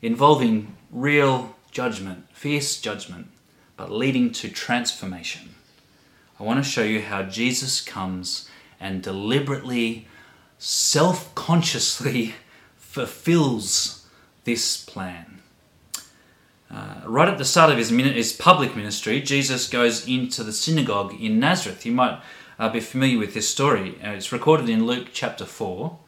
involving 0.00 0.76
real 0.90 1.54
judgment, 1.70 2.26
fierce 2.32 2.80
judgment, 2.80 3.28
but 3.76 3.90
leading 3.90 4.32
to 4.32 4.48
transformation. 4.48 5.54
I 6.38 6.44
want 6.44 6.64
to 6.64 6.70
show 6.70 6.82
you 6.82 7.02
how 7.02 7.24
Jesus 7.24 7.82
comes 7.82 8.48
and 8.80 9.02
deliberately, 9.02 10.06
self 10.58 11.34
consciously 11.34 12.34
fulfills 12.78 14.06
this 14.44 14.82
plan. 14.82 15.29
Uh, 16.72 17.00
right 17.04 17.28
at 17.28 17.38
the 17.38 17.44
start 17.44 17.70
of 17.70 17.78
his, 17.78 17.90
his 17.90 18.32
public 18.32 18.76
ministry, 18.76 19.20
Jesus 19.20 19.68
goes 19.68 20.06
into 20.06 20.44
the 20.44 20.52
synagogue 20.52 21.14
in 21.20 21.40
Nazareth. 21.40 21.84
You 21.84 21.92
might 21.92 22.20
uh, 22.60 22.68
be 22.68 22.78
familiar 22.78 23.18
with 23.18 23.34
this 23.34 23.48
story. 23.48 23.98
Uh, 24.04 24.10
it's 24.10 24.30
recorded 24.30 24.68
in 24.68 24.86
Luke 24.86 25.08
chapter 25.12 25.44
4. 25.44 25.98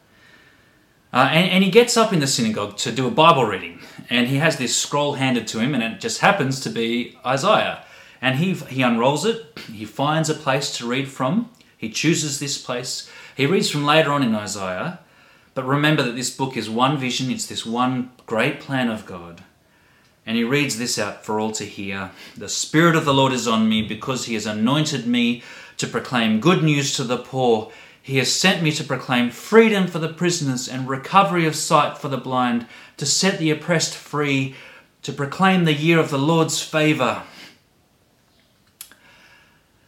Uh, 1.11 1.29
and, 1.31 1.51
and, 1.51 1.63
he 1.63 1.69
gets 1.69 1.95
up 1.95 2.11
in 2.11 2.19
the 2.19 2.27
synagogue 2.27 2.75
to 2.77 2.91
do 2.91 3.07
a 3.07 3.11
Bible 3.11 3.45
reading, 3.45 3.79
and 4.09 4.27
he 4.27 4.37
has 4.37 4.57
this 4.57 4.75
scroll 4.75 5.13
handed 5.13 5.45
to 5.47 5.59
him, 5.59 5.75
and 5.75 5.83
it 5.83 5.99
just 5.99 6.21
happens 6.21 6.59
to 6.61 6.71
be 6.71 7.15
Isaiah. 7.23 7.85
And 8.19 8.39
he, 8.39 8.53
he 8.53 8.81
unrolls 8.81 9.23
it, 9.23 9.59
he 9.71 9.85
finds 9.85 10.27
a 10.27 10.33
place 10.33 10.75
to 10.77 10.87
read 10.87 11.07
from, 11.09 11.51
he 11.77 11.89
chooses 11.91 12.39
this 12.39 12.57
place. 12.57 13.11
He 13.35 13.45
reads 13.45 13.69
from 13.69 13.85
later 13.85 14.11
on 14.11 14.23
in 14.23 14.33
Isaiah, 14.33 15.01
but 15.53 15.65
remember 15.65 16.01
that 16.01 16.15
this 16.15 16.35
book 16.35 16.57
is 16.57 16.67
one 16.67 16.97
vision, 16.97 17.29
it's 17.29 17.45
this 17.45 17.63
one 17.63 18.09
great 18.25 18.59
plan 18.59 18.89
of 18.89 19.05
God. 19.05 19.43
And 20.25 20.37
he 20.37 20.43
reads 20.43 20.77
this 20.77 20.97
out 20.97 21.25
for 21.25 21.39
all 21.39 21.51
to 21.53 21.65
hear 21.65 22.11
The 22.37 22.49
Spirit 22.49 22.95
of 22.95 23.05
the 23.05 23.13
Lord 23.13 23.33
is 23.33 23.47
on 23.47 23.67
me 23.67 23.81
because 23.81 24.25
he 24.25 24.35
has 24.35 24.45
anointed 24.45 25.05
me 25.05 25.43
to 25.77 25.87
proclaim 25.87 26.39
good 26.39 26.63
news 26.63 26.95
to 26.95 27.03
the 27.03 27.17
poor. 27.17 27.71
He 28.01 28.17
has 28.17 28.31
sent 28.31 28.63
me 28.63 28.71
to 28.73 28.83
proclaim 28.83 29.31
freedom 29.31 29.87
for 29.87 29.99
the 29.99 30.09
prisoners 30.09 30.67
and 30.67 30.87
recovery 30.87 31.45
of 31.45 31.55
sight 31.55 31.97
for 31.97 32.07
the 32.07 32.17
blind, 32.17 32.67
to 32.97 33.05
set 33.05 33.39
the 33.39 33.51
oppressed 33.51 33.95
free, 33.95 34.55
to 35.01 35.11
proclaim 35.11 35.65
the 35.65 35.73
year 35.73 35.99
of 35.99 36.09
the 36.09 36.17
Lord's 36.17 36.61
favour. 36.61 37.23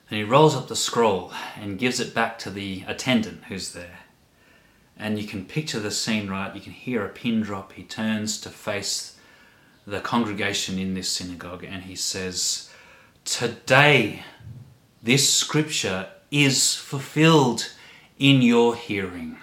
And 0.10 0.18
he 0.20 0.24
rolls 0.24 0.56
up 0.56 0.68
the 0.68 0.76
scroll 0.76 1.34
and 1.60 1.80
gives 1.80 2.00
it 2.00 2.14
back 2.14 2.38
to 2.40 2.50
the 2.50 2.84
attendant 2.88 3.46
who's 3.46 3.74
there. 3.74 4.00
And 4.98 5.20
you 5.20 5.28
can 5.28 5.46
picture 5.46 5.80
the 5.80 5.92
scene 5.92 6.30
right, 6.30 6.56
you 6.56 6.62
can 6.62 6.72
hear 6.72 7.06
a 7.06 7.10
pin 7.10 7.42
drop. 7.42 7.74
He 7.74 7.84
turns 7.84 8.40
to 8.42 8.50
face 8.50 9.15
the 9.86 10.00
congregation 10.00 10.80
in 10.80 10.94
this 10.94 11.10
synagogue 11.10 11.64
and 11.64 11.84
he 11.84 11.96
says, 11.96 12.70
Today, 13.24 14.24
this 15.02 15.32
scripture 15.32 16.08
is 16.32 16.76
fulfilled 16.76 17.72
in 18.18 18.42
your 18.42 18.76
hearing. 18.76 19.38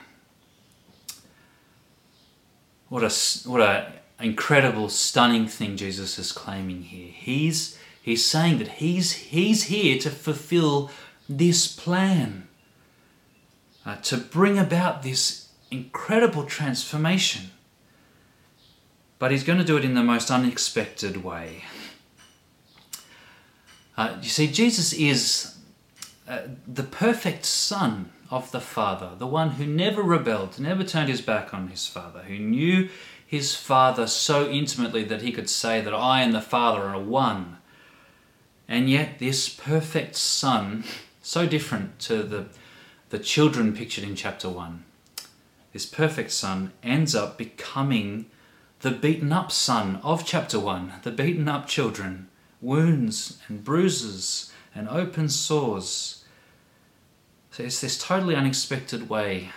What 2.89 3.03
a 3.03 3.49
what 3.49 3.61
a 3.61 3.93
incredible, 4.21 4.89
stunning 4.89 5.47
thing 5.47 5.77
Jesus 5.77 6.19
is 6.19 6.33
claiming 6.33 6.83
here. 6.83 7.11
He's 7.13 7.79
he's 8.01 8.25
saying 8.25 8.59
that 8.59 8.69
he's 8.69 9.13
he's 9.13 9.65
here 9.65 9.99
to 9.99 10.11
fulfill 10.11 10.91
this 11.29 11.67
plan, 11.67 12.49
uh, 13.87 13.97
to 14.03 14.17
bring 14.17 14.59
about 14.59 15.03
this 15.03 15.49
incredible 15.71 16.45
transformation. 16.45 17.51
But 19.23 19.31
he's 19.31 19.45
going 19.45 19.61
to 19.61 19.65
do 19.65 19.77
it 19.77 19.85
in 19.85 19.95
the 19.95 20.03
most 20.03 20.33
unexpected 20.33 21.23
way. 21.23 21.63
Uh, 23.97 24.17
you 24.21 24.29
see, 24.29 24.49
Jesus 24.49 24.93
is 24.93 25.59
uh, 26.27 26.41
the 26.67 26.83
perfect 26.83 27.45
Son 27.45 28.11
of 28.33 28.51
the 28.51 28.61
Father, 28.61 29.13
the 29.17 29.29
one 29.29 29.51
who 29.51 29.65
never 29.65 30.03
rebelled, 30.03 30.59
never 30.59 30.83
turned 30.83 31.09
his 31.09 31.21
back 31.21 31.55
on 31.55 31.69
his 31.69 31.87
Father, 31.87 32.23
who 32.23 32.37
knew 32.37 32.89
his 33.25 33.55
Father 33.55 34.09
so 34.09 34.51
intimately 34.51 35.05
that 35.05 35.23
he 35.23 35.31
could 35.31 35.49
say 35.49 35.81
that 35.81 35.95
I 35.95 36.23
and 36.23 36.35
the 36.35 36.41
Father 36.41 36.83
are 36.83 36.99
one. 36.99 37.59
And 38.67 38.91
yet, 38.91 39.21
this 39.21 39.49
perfect 39.49 40.17
Son, 40.17 40.83
so 41.23 41.47
different 41.47 42.01
to 42.01 42.25
the, 42.25 42.47
the 43.11 43.21
children 43.21 43.73
pictured 43.73 44.03
in 44.03 44.17
chapter 44.17 44.49
1, 44.49 44.83
this 45.73 45.87
perfect 45.87 46.33
Son 46.33 46.73
ends 46.83 47.15
up 47.15 47.39
becoming 47.39 48.27
the 48.83 48.91
beaten 48.91 49.33
up 49.33 49.51
Son 49.51 49.99
of 50.03 50.25
chapter 50.25 50.61
1, 50.61 50.93
the 51.03 51.11
beaten 51.11 51.49
up 51.49 51.67
children, 51.67 52.29
wounds 52.61 53.39
and 53.49 53.65
bruises 53.65 54.53
and 54.75 54.89
open 54.89 55.29
sores 55.29 56.23
so 57.53 57.63
it's 57.63 57.83
this 57.83 57.99
totally 57.99 58.35
unexpected 58.35 59.11
way. 59.11 59.51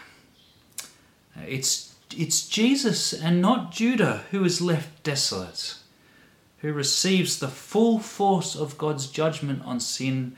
It's, 1.47 1.95
it's 2.15 2.45
Jesus 2.45 3.13
and 3.13 3.41
not 3.41 3.71
Judah 3.71 4.25
who 4.31 4.43
is 4.43 4.59
left 4.59 5.01
desolate, 5.03 5.75
who 6.57 6.73
receives 6.73 7.39
the 7.39 7.47
full 7.47 7.99
force 7.99 8.53
of 8.53 8.77
God's 8.77 9.07
judgment 9.07 9.63
on 9.63 9.79
sin, 9.79 10.35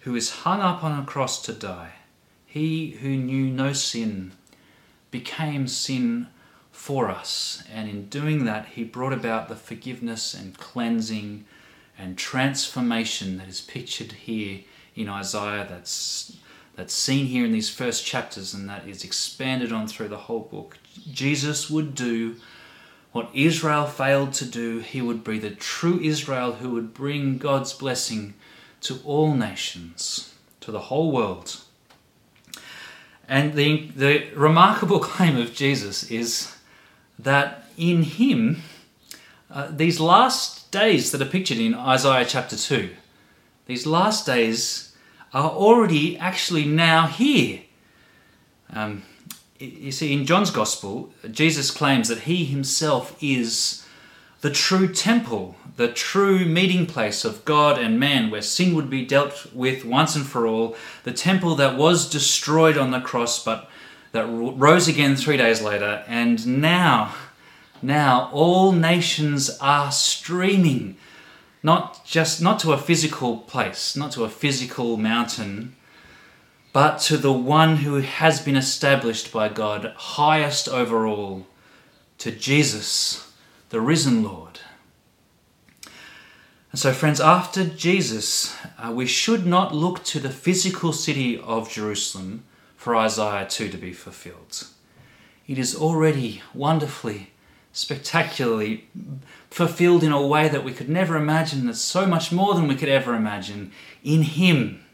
who 0.00 0.14
is 0.14 0.30
hung 0.30 0.60
up 0.60 0.84
on 0.84 1.00
a 1.00 1.06
cross 1.06 1.40
to 1.46 1.52
die. 1.54 1.92
He 2.44 2.90
who 3.00 3.16
knew 3.16 3.46
no 3.46 3.72
sin 3.72 4.32
became 5.10 5.66
sin 5.66 6.26
for 6.78 7.10
us, 7.10 7.64
and 7.74 7.90
in 7.90 8.08
doing 8.08 8.44
that, 8.44 8.66
he 8.66 8.84
brought 8.84 9.12
about 9.12 9.48
the 9.48 9.56
forgiveness 9.56 10.32
and 10.32 10.56
cleansing 10.56 11.44
and 11.98 12.16
transformation 12.16 13.36
that 13.36 13.48
is 13.48 13.60
pictured 13.60 14.12
here 14.12 14.60
in 14.94 15.08
Isaiah 15.08 15.66
that's 15.68 16.36
that's 16.76 16.94
seen 16.94 17.26
here 17.26 17.44
in 17.44 17.50
these 17.50 17.68
first 17.68 18.06
chapters 18.06 18.54
and 18.54 18.68
that 18.68 18.86
is 18.86 19.02
expanded 19.02 19.72
on 19.72 19.88
through 19.88 20.06
the 20.06 20.16
whole 20.16 20.40
book. 20.40 20.78
Jesus 21.10 21.68
would 21.68 21.96
do 21.96 22.36
what 23.10 23.28
Israel 23.34 23.86
failed 23.86 24.32
to 24.34 24.44
do. 24.44 24.78
He 24.78 25.02
would 25.02 25.24
be 25.24 25.40
the 25.40 25.50
true 25.50 25.98
Israel 26.00 26.52
who 26.52 26.70
would 26.70 26.94
bring 26.94 27.38
God's 27.38 27.72
blessing 27.72 28.34
to 28.82 29.00
all 29.04 29.34
nations, 29.34 30.32
to 30.60 30.70
the 30.70 30.82
whole 30.82 31.10
world. 31.10 31.56
And 33.28 33.54
the, 33.54 33.88
the 33.96 34.30
remarkable 34.36 35.00
claim 35.10 35.36
of 35.36 35.52
Jesus 35.52 36.08
is 36.08 36.54
that 37.18 37.64
in 37.76 38.02
him, 38.02 38.62
uh, 39.50 39.68
these 39.70 40.00
last 40.00 40.70
days 40.70 41.10
that 41.10 41.22
are 41.22 41.30
pictured 41.30 41.58
in 41.58 41.74
Isaiah 41.74 42.24
chapter 42.24 42.56
2, 42.56 42.90
these 43.66 43.86
last 43.86 44.26
days 44.26 44.96
are 45.32 45.50
already 45.50 46.18
actually 46.18 46.64
now 46.64 47.06
here. 47.06 47.60
Um, 48.72 49.02
you 49.58 49.92
see, 49.92 50.12
in 50.12 50.24
John's 50.24 50.50
Gospel, 50.50 51.12
Jesus 51.30 51.70
claims 51.70 52.08
that 52.08 52.20
he 52.20 52.44
himself 52.44 53.16
is 53.20 53.84
the 54.40 54.50
true 54.50 54.92
temple, 54.92 55.56
the 55.76 55.88
true 55.88 56.44
meeting 56.44 56.86
place 56.86 57.24
of 57.24 57.44
God 57.44 57.78
and 57.78 57.98
man, 57.98 58.30
where 58.30 58.42
sin 58.42 58.74
would 58.74 58.88
be 58.88 59.04
dealt 59.04 59.52
with 59.52 59.84
once 59.84 60.14
and 60.14 60.24
for 60.24 60.46
all, 60.46 60.76
the 61.02 61.12
temple 61.12 61.56
that 61.56 61.76
was 61.76 62.08
destroyed 62.08 62.78
on 62.78 62.92
the 62.92 63.00
cross 63.00 63.42
but 63.42 63.67
that 64.12 64.26
rose 64.26 64.88
again 64.88 65.16
three 65.16 65.36
days 65.36 65.60
later, 65.62 66.04
and 66.06 66.60
now, 66.60 67.14
now 67.82 68.30
all 68.32 68.72
nations 68.72 69.56
are 69.60 69.92
streaming 69.92 70.96
not 71.62 72.04
just 72.04 72.40
not 72.40 72.60
to 72.60 72.72
a 72.72 72.78
physical 72.78 73.38
place, 73.38 73.96
not 73.96 74.12
to 74.12 74.24
a 74.24 74.28
physical 74.28 74.96
mountain, 74.96 75.74
but 76.72 76.98
to 76.98 77.16
the 77.16 77.32
one 77.32 77.78
who 77.78 77.96
has 77.96 78.40
been 78.40 78.56
established 78.56 79.32
by 79.32 79.48
God, 79.48 79.92
highest 79.96 80.68
over 80.68 81.06
all, 81.06 81.46
to 82.18 82.30
Jesus, 82.30 83.32
the 83.70 83.80
risen 83.80 84.22
Lord. 84.22 84.60
And 86.70 86.78
so, 86.78 86.92
friends, 86.92 87.20
after 87.20 87.64
Jesus, 87.64 88.54
uh, 88.78 88.92
we 88.92 89.06
should 89.06 89.46
not 89.46 89.74
look 89.74 90.04
to 90.04 90.20
the 90.20 90.30
physical 90.30 90.92
city 90.92 91.38
of 91.38 91.70
Jerusalem 91.70 92.44
for 92.78 92.94
Isaiah 92.94 93.44
2 93.44 93.68
to 93.70 93.76
be 93.76 93.92
fulfilled. 93.92 94.68
It 95.48 95.58
is 95.58 95.74
already 95.74 96.42
wonderfully, 96.54 97.32
spectacularly 97.72 98.88
fulfilled 99.50 100.04
in 100.04 100.12
a 100.12 100.24
way 100.24 100.48
that 100.48 100.62
we 100.62 100.72
could 100.72 100.88
never 100.88 101.16
imagine, 101.16 101.66
that's 101.66 101.80
so 101.80 102.06
much 102.06 102.30
more 102.30 102.54
than 102.54 102.68
we 102.68 102.76
could 102.76 102.88
ever 102.88 103.14
imagine 103.14 103.72
in 104.04 104.22
Him. 104.22 104.84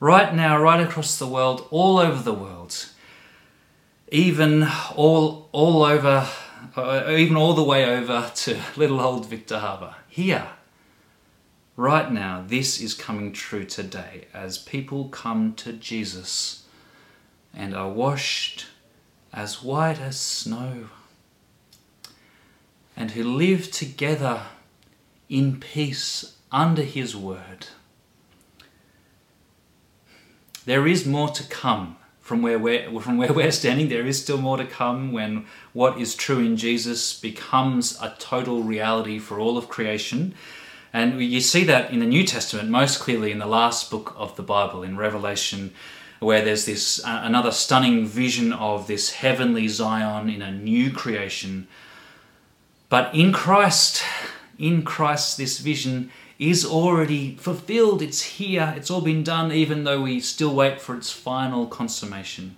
Right 0.00 0.34
now, 0.34 0.58
right 0.58 0.80
across 0.80 1.18
the 1.18 1.26
world, 1.26 1.68
all 1.70 1.98
over 1.98 2.22
the 2.22 2.32
world, 2.32 2.86
even 4.08 4.66
all, 4.94 5.50
all 5.52 5.82
over, 5.82 6.26
uh, 6.76 7.10
even 7.10 7.36
all 7.36 7.52
the 7.52 7.62
way 7.62 7.84
over 7.84 8.30
to 8.34 8.58
little 8.74 9.00
old 9.00 9.28
Victor 9.28 9.58
Harbor. 9.58 9.96
Here, 10.08 10.48
right 11.76 12.10
now, 12.10 12.42
this 12.46 12.80
is 12.80 12.94
coming 12.94 13.34
true 13.34 13.66
today 13.66 14.28
as 14.32 14.56
people 14.56 15.10
come 15.10 15.52
to 15.56 15.74
Jesus 15.74 16.62
and 17.56 17.74
are 17.74 17.88
washed 17.88 18.66
as 19.32 19.62
white 19.62 19.98
as 19.98 20.20
snow 20.20 20.88
and 22.96 23.12
who 23.12 23.24
live 23.24 23.70
together 23.70 24.42
in 25.28 25.58
peace 25.58 26.36
under 26.52 26.82
his 26.82 27.16
word. 27.16 27.66
There 30.64 30.86
is 30.86 31.06
more 31.06 31.28
to 31.28 31.44
come 31.44 31.96
from 32.20 32.42
where 32.42 32.58
we're, 32.58 33.00
from 33.00 33.18
where 33.18 33.32
we're 33.32 33.52
standing. 33.52 33.88
There 33.88 34.06
is 34.06 34.20
still 34.20 34.38
more 34.38 34.56
to 34.56 34.66
come 34.66 35.12
when 35.12 35.46
what 35.72 36.00
is 36.00 36.14
true 36.14 36.40
in 36.40 36.56
Jesus 36.56 37.18
becomes 37.18 37.96
a 38.02 38.14
total 38.18 38.62
reality 38.62 39.18
for 39.18 39.38
all 39.38 39.56
of 39.56 39.68
creation. 39.68 40.34
And 40.92 41.20
you 41.20 41.40
see 41.40 41.62
that 41.64 41.92
in 41.92 42.00
the 42.00 42.06
New 42.06 42.24
Testament 42.24 42.68
most 42.68 42.98
clearly 43.00 43.30
in 43.30 43.38
the 43.38 43.46
last 43.46 43.90
book 43.90 44.14
of 44.16 44.34
the 44.36 44.42
Bible, 44.42 44.82
in 44.82 44.96
Revelation, 44.96 45.72
where 46.20 46.44
there's 46.44 46.64
this 46.64 47.04
uh, 47.04 47.20
another 47.24 47.50
stunning 47.50 48.06
vision 48.06 48.52
of 48.52 48.86
this 48.86 49.12
heavenly 49.12 49.68
Zion 49.68 50.28
in 50.28 50.42
a 50.42 50.50
new 50.50 50.90
creation. 50.90 51.68
But 52.88 53.14
in 53.14 53.32
Christ, 53.32 54.02
in 54.58 54.82
Christ, 54.82 55.36
this 55.36 55.58
vision 55.58 56.10
is 56.38 56.64
already 56.64 57.36
fulfilled. 57.36 58.02
It's 58.02 58.22
here. 58.22 58.74
It's 58.76 58.90
all 58.90 59.00
been 59.00 59.24
done, 59.24 59.52
even 59.52 59.84
though 59.84 60.02
we 60.02 60.20
still 60.20 60.54
wait 60.54 60.80
for 60.80 60.94
its 60.96 61.10
final 61.10 61.66
consummation. 61.66 62.56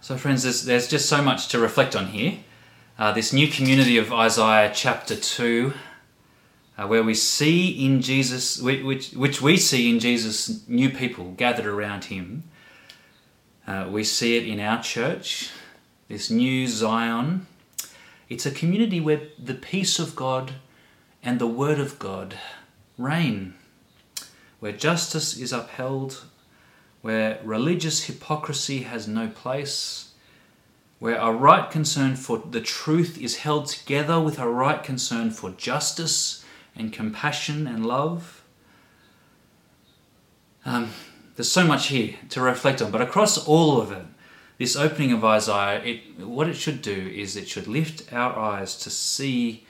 So, 0.00 0.16
friends, 0.16 0.42
there's, 0.42 0.64
there's 0.64 0.88
just 0.88 1.08
so 1.08 1.22
much 1.22 1.48
to 1.48 1.58
reflect 1.58 1.96
on 1.96 2.08
here. 2.08 2.38
Uh, 2.98 3.12
this 3.12 3.32
new 3.32 3.48
community 3.48 3.98
of 3.98 4.12
Isaiah 4.12 4.70
chapter 4.74 5.16
2, 5.16 5.72
uh, 6.76 6.86
where 6.86 7.02
we 7.02 7.14
see 7.14 7.84
in 7.84 8.02
Jesus, 8.02 8.60
which, 8.60 9.12
which 9.12 9.40
we 9.40 9.56
see 9.56 9.90
in 9.90 10.00
Jesus, 10.00 10.66
new 10.68 10.90
people 10.90 11.32
gathered 11.32 11.66
around 11.66 12.06
him. 12.06 12.44
Uh, 13.66 13.86
we 13.88 14.04
see 14.04 14.36
it 14.36 14.46
in 14.46 14.60
our 14.60 14.82
church, 14.82 15.50
this 16.08 16.30
new 16.30 16.66
Zion. 16.66 17.46
It's 18.28 18.44
a 18.44 18.50
community 18.50 19.00
where 19.00 19.22
the 19.38 19.54
peace 19.54 19.98
of 19.98 20.16
God 20.16 20.54
and 21.22 21.38
the 21.38 21.46
Word 21.46 21.78
of 21.78 21.98
God 21.98 22.36
reign, 22.98 23.54
where 24.60 24.72
justice 24.72 25.36
is 25.36 25.52
upheld, 25.52 26.24
where 27.02 27.38
religious 27.44 28.04
hypocrisy 28.04 28.82
has 28.82 29.06
no 29.06 29.28
place, 29.28 30.10
where 30.98 31.16
a 31.16 31.30
right 31.30 31.70
concern 31.70 32.16
for 32.16 32.38
the 32.38 32.60
truth 32.60 33.18
is 33.18 33.38
held 33.38 33.66
together 33.66 34.20
with 34.20 34.38
a 34.38 34.48
right 34.48 34.82
concern 34.82 35.30
for 35.30 35.50
justice 35.50 36.43
and 36.76 36.92
compassion 36.92 37.66
and 37.66 37.86
love. 37.86 38.42
Um, 40.64 40.90
there's 41.36 41.50
so 41.50 41.66
much 41.66 41.88
here 41.88 42.14
to 42.30 42.40
reflect 42.40 42.80
on, 42.80 42.90
but 42.90 43.00
across 43.00 43.46
all 43.46 43.80
of 43.80 43.92
it, 43.92 44.06
this 44.58 44.76
opening 44.76 45.12
of 45.12 45.24
Isaiah, 45.24 45.82
it, 45.82 46.20
what 46.20 46.48
it 46.48 46.54
should 46.54 46.80
do 46.80 47.12
is 47.14 47.36
it 47.36 47.48
should 47.48 47.66
lift 47.66 48.12
our 48.12 48.38
eyes 48.38 48.76
to 48.78 48.90
see 48.90 49.66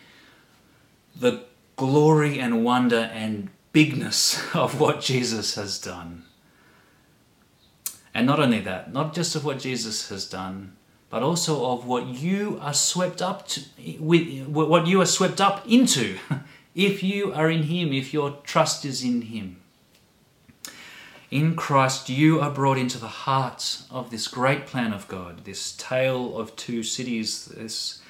the 1.17 1.45
glory 1.77 2.39
and 2.39 2.65
wonder 2.65 3.11
and 3.13 3.49
bigness 3.73 4.41
of 4.55 4.79
what 4.79 5.01
Jesus 5.01 5.55
has 5.55 5.79
done. 5.79 6.25
And 8.13 8.27
not 8.27 8.39
only 8.39 8.61
that, 8.61 8.93
not 8.93 9.15
just 9.15 9.35
of 9.35 9.45
what 9.45 9.59
Jesus 9.59 10.09
has 10.11 10.29
done, 10.29 10.77
but 11.11 11.23
also 11.23 11.73
of 11.73 11.87
what 11.87 12.07
you 12.07 12.59
are 12.61 12.75
swept 12.75 13.23
up 13.23 13.47
to, 13.49 13.61
with 13.99 14.47
what 14.49 14.87
you 14.87 15.01
are 15.01 15.07
swept 15.07 15.41
up 15.41 15.67
into 15.67 16.19
if 16.75 17.03
you 17.03 17.33
are 17.33 17.51
in 17.51 17.65
him, 17.65 17.93
if 17.93 18.13
your 18.13 18.39
trust 18.45 18.85
is 18.85 19.05
in 19.05 19.23
him. 19.23 19.61
In 21.31 21.57
Christ, 21.57 22.09
you 22.09 22.41
are 22.41 22.51
brought 22.51 22.79
into 22.79 22.99
the 22.99 23.09
heart 23.09 23.83
of 23.91 24.11
this 24.11 24.29
great 24.29 24.67
plan 24.67 24.93
of 24.93 25.09
God, 25.09 25.45
this 25.45 25.73
tale 25.77 26.39
of 26.39 26.55
two 26.55 26.83
cities, 26.83 27.47
this 27.47 28.01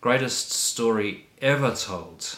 greatest 0.00 0.50
story 0.50 1.26
ever 1.40 1.74
told. 1.74 2.36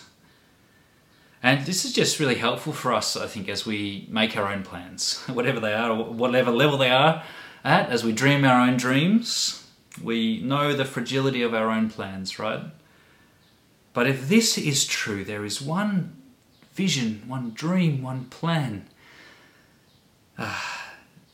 And 1.43 1.67
this 1.67 1.85
is 1.85 1.93
just 1.93 2.21
really 2.21 2.37
helpful 2.37 2.73
for 2.73 2.93
us, 2.93 3.17
I 3.17 3.27
think, 3.27 3.49
as 3.49 3.67
we 3.67 4.07
make 4.09 4.37
our 4.37 4.53
own 4.53 4.63
plans, 4.63 5.21
whatever 5.27 5.61
they 5.61 5.75
are, 5.75 5.95
whatever 5.95 6.51
level 6.51 6.79
they 6.79 6.91
are 6.91 7.23
at, 7.65 7.89
as 7.91 8.05
we 8.05 8.13
dream 8.13 8.45
our 8.45 8.61
own 8.61 8.77
dreams. 8.77 9.67
We 10.03 10.41
know 10.43 10.75
the 10.75 10.85
fragility 10.85 11.43
of 11.43 11.55
our 11.55 11.71
own 11.71 11.91
plans, 11.91 12.39
right? 12.39 12.61
But 13.97 14.07
if 14.07 14.29
this 14.29 14.59
is 14.59 14.85
true, 14.85 15.25
there 15.25 15.45
is 15.45 15.61
one 15.63 16.15
vision, 16.75 17.23
one 17.27 17.53
dream, 17.53 18.03
one 18.03 18.27
plan 18.27 18.87
uh, 20.37 20.61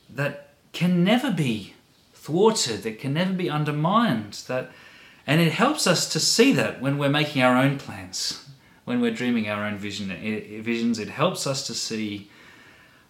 that 0.09 0.53
can 0.71 1.03
never 1.03 1.29
be 1.29 1.73
thwarted, 2.13 2.83
that 2.83 2.99
can 2.99 3.13
never 3.13 3.33
be 3.33 3.49
undermined. 3.49 4.33
That, 4.47 4.71
and 5.27 5.41
it 5.41 5.51
helps 5.51 5.85
us 5.85 6.07
to 6.13 6.19
see 6.19 6.53
that 6.53 6.81
when 6.81 6.97
we're 6.97 7.09
making 7.09 7.43
our 7.43 7.57
own 7.57 7.77
plans 7.77 8.43
when 8.85 8.99
we're 8.99 9.13
dreaming 9.13 9.49
our 9.49 9.65
own 9.65 9.77
vision, 9.77 10.11
it, 10.11 10.61
visions, 10.61 10.99
it 10.99 11.09
helps 11.09 11.47
us 11.47 11.65
to 11.67 11.73
see. 11.73 12.29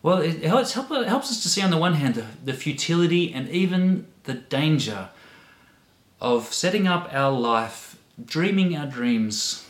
Well, 0.01 0.19
it 0.19 0.43
helps, 0.43 0.73
help, 0.73 0.91
it 0.91 1.07
helps 1.07 1.31
us 1.31 1.41
to 1.43 1.49
see 1.49 1.61
on 1.61 1.71
the 1.71 1.77
one 1.77 1.93
hand 1.93 2.15
the, 2.15 2.25
the 2.43 2.53
futility 2.53 3.33
and 3.33 3.49
even 3.49 4.07
the 4.23 4.33
danger 4.33 5.09
of 6.21 6.53
setting 6.53 6.87
up 6.87 7.09
our 7.11 7.31
life, 7.31 7.92
dreaming 8.23 8.75
our 8.75 8.85
dreams, 8.85 9.67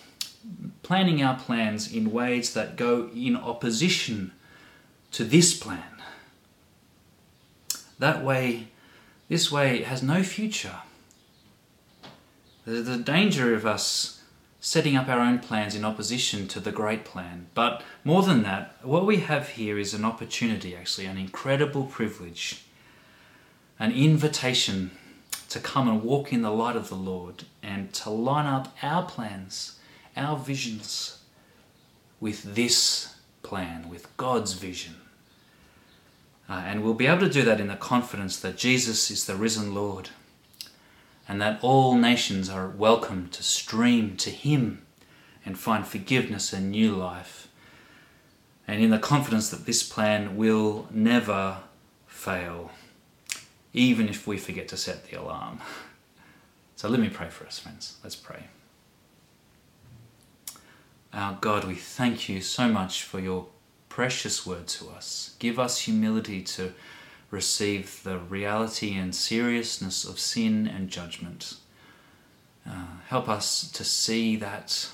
planning 0.82 1.24
our 1.24 1.38
plans 1.38 1.92
in 1.92 2.12
ways 2.12 2.54
that 2.54 2.76
go 2.76 3.10
in 3.16 3.36
opposition 3.36 4.32
to 5.12 5.24
this 5.24 5.58
plan. 5.58 5.84
That 8.00 8.24
way, 8.24 8.68
this 9.30 9.52
way 9.52 9.84
has 9.84 10.04
no 10.04 10.24
future. 10.24 10.78
There's 12.66 12.86
the 12.86 12.98
danger 12.98 13.54
of 13.54 13.66
us 13.66 14.22
setting 14.60 14.96
up 14.96 15.10
our 15.10 15.20
own 15.20 15.40
plans 15.40 15.76
in 15.76 15.84
opposition 15.84 16.48
to 16.48 16.60
the 16.60 16.72
great 16.72 17.04
plan. 17.04 17.48
But 17.54 17.84
more 18.06 18.24
than 18.24 18.44
that, 18.44 18.78
what 18.82 19.06
we 19.06 19.18
have 19.18 19.50
here 19.50 19.78
is 19.78 19.94
an 19.94 20.06
opportunity, 20.06 20.74
actually, 20.74 21.06
an 21.06 21.18
incredible 21.18 21.84
privilege, 21.84 22.64
an 23.78 23.92
invitation 23.92 24.92
to 25.54 25.60
come 25.60 25.88
and 25.88 26.02
walk 26.02 26.34
in 26.34 26.42
the 26.42 26.50
light 26.50 26.76
of 26.76 26.90
the 26.90 26.96
Lord 26.96 27.44
and 27.62 27.94
to 27.94 28.10
line 28.10 28.48
up 28.48 28.76
our 28.82 29.04
plans, 29.04 29.80
our 30.18 30.36
visions 30.36 31.20
with 32.20 32.56
this 32.56 33.16
plan, 33.44 33.88
with 33.88 34.18
God's 34.18 34.54
vision. 34.54 34.96
Uh, 36.50 36.64
and 36.66 36.84
we'll 36.84 36.96
be 36.96 37.06
able 37.06 37.20
to 37.20 37.30
do 37.30 37.44
that 37.44 37.62
in 37.62 37.68
the 37.68 37.76
confidence 37.76 38.40
that 38.40 38.58
Jesus 38.58 39.12
is 39.12 39.26
the 39.26 39.36
risen 39.36 39.76
Lord 39.76 40.10
and 41.28 41.40
that 41.40 41.60
all 41.62 41.96
nations 41.96 42.50
are 42.50 42.68
welcome 42.68 43.30
to 43.30 43.44
stream 43.44 44.18
to 44.18 44.32
Him 44.32 44.82
and 45.46 45.56
find 45.56 45.86
forgiveness 45.86 46.52
and 46.52 46.72
new 46.72 46.96
life. 46.96 47.48
And 48.68 48.82
in 48.82 48.90
the 48.90 48.98
confidence 48.98 49.50
that 49.52 49.68
this 49.68 49.84
plan 49.84 50.36
will 50.36 50.88
never 50.90 51.60
fail, 52.08 52.72
even 53.74 54.08
if 54.08 54.28
we 54.28 54.38
forget 54.38 54.68
to 54.70 54.78
set 54.78 55.10
the 55.10 55.20
alarm. 55.20 55.60
So 56.76 56.90
let 56.90 57.00
me 57.00 57.08
pray 57.08 57.30
for 57.30 57.46
us, 57.46 57.60
friends. 57.60 57.98
Let's 58.04 58.16
pray. 58.16 58.48
Our 61.14 61.38
God, 61.40 61.64
we 61.64 61.76
thank 61.76 62.28
you 62.28 62.42
so 62.42 62.68
much 62.68 63.04
for 63.04 63.20
your 63.20 63.46
precious 63.88 64.46
word 64.46 64.68
to 64.70 64.90
us. 64.90 65.36
Give 65.38 65.60
us 65.60 65.78
humility 65.78 66.42
to 66.42 66.74
receive 67.30 68.02
the 68.04 68.18
reality 68.18 68.96
and 68.96 69.14
seriousness 69.14 70.04
of 70.04 70.20
sin 70.20 70.68
and 70.68 70.90
judgment. 70.90 71.56
Uh, 72.68 72.86
help 73.08 73.30
us 73.30 73.72
to 73.72 73.84
see 73.84 74.36
that. 74.38 74.90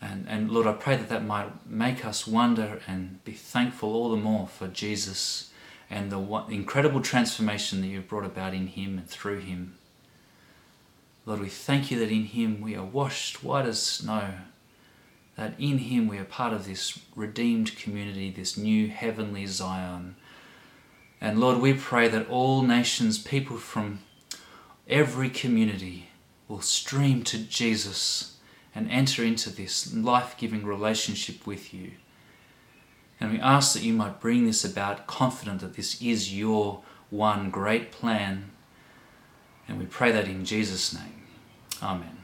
And, 0.00 0.26
and 0.28 0.50
Lord, 0.50 0.66
I 0.66 0.74
pray 0.74 0.96
that 0.96 1.08
that 1.08 1.24
might 1.24 1.66
make 1.66 2.04
us 2.04 2.26
wonder 2.26 2.80
and 2.86 3.24
be 3.24 3.32
thankful 3.32 3.92
all 3.94 4.10
the 4.10 4.16
more 4.16 4.46
for 4.46 4.68
Jesus 4.68 5.47
and 5.90 6.12
the 6.12 6.44
incredible 6.48 7.00
transformation 7.00 7.80
that 7.80 7.86
you've 7.86 8.08
brought 8.08 8.24
about 8.24 8.54
in 8.54 8.66
Him 8.66 8.98
and 8.98 9.08
through 9.08 9.40
Him. 9.40 9.78
Lord, 11.24 11.40
we 11.40 11.48
thank 11.48 11.90
you 11.90 11.98
that 11.98 12.10
in 12.10 12.24
Him 12.24 12.60
we 12.60 12.74
are 12.74 12.84
washed 12.84 13.42
white 13.44 13.66
as 13.66 13.80
snow, 13.82 14.32
that 15.36 15.54
in 15.58 15.78
Him 15.78 16.08
we 16.08 16.18
are 16.18 16.24
part 16.24 16.52
of 16.52 16.66
this 16.66 16.98
redeemed 17.14 17.76
community, 17.76 18.30
this 18.30 18.56
new 18.56 18.88
heavenly 18.88 19.46
Zion 19.46 20.16
And 21.20 21.40
Lord, 21.40 21.58
we 21.58 21.74
pray 21.74 22.08
that 22.08 22.28
all 22.28 22.62
nations, 22.62 23.18
people 23.18 23.56
from 23.56 24.00
every 24.88 25.28
community, 25.28 26.10
will 26.46 26.60
stream 26.60 27.22
to 27.24 27.38
Jesus 27.38 28.36
and 28.74 28.90
enter 28.90 29.24
into 29.24 29.50
this 29.50 29.92
life 29.92 30.36
giving 30.38 30.64
relationship 30.64 31.46
with 31.46 31.74
you. 31.74 31.92
And 33.20 33.32
we 33.32 33.40
ask 33.40 33.72
that 33.74 33.82
you 33.82 33.92
might 33.92 34.20
bring 34.20 34.46
this 34.46 34.64
about, 34.64 35.06
confident 35.06 35.60
that 35.60 35.74
this 35.74 36.00
is 36.00 36.34
your 36.34 36.82
one 37.10 37.50
great 37.50 37.90
plan. 37.90 38.50
And 39.66 39.78
we 39.78 39.86
pray 39.86 40.12
that 40.12 40.28
in 40.28 40.44
Jesus' 40.44 40.94
name. 40.94 41.26
Amen. 41.82 42.17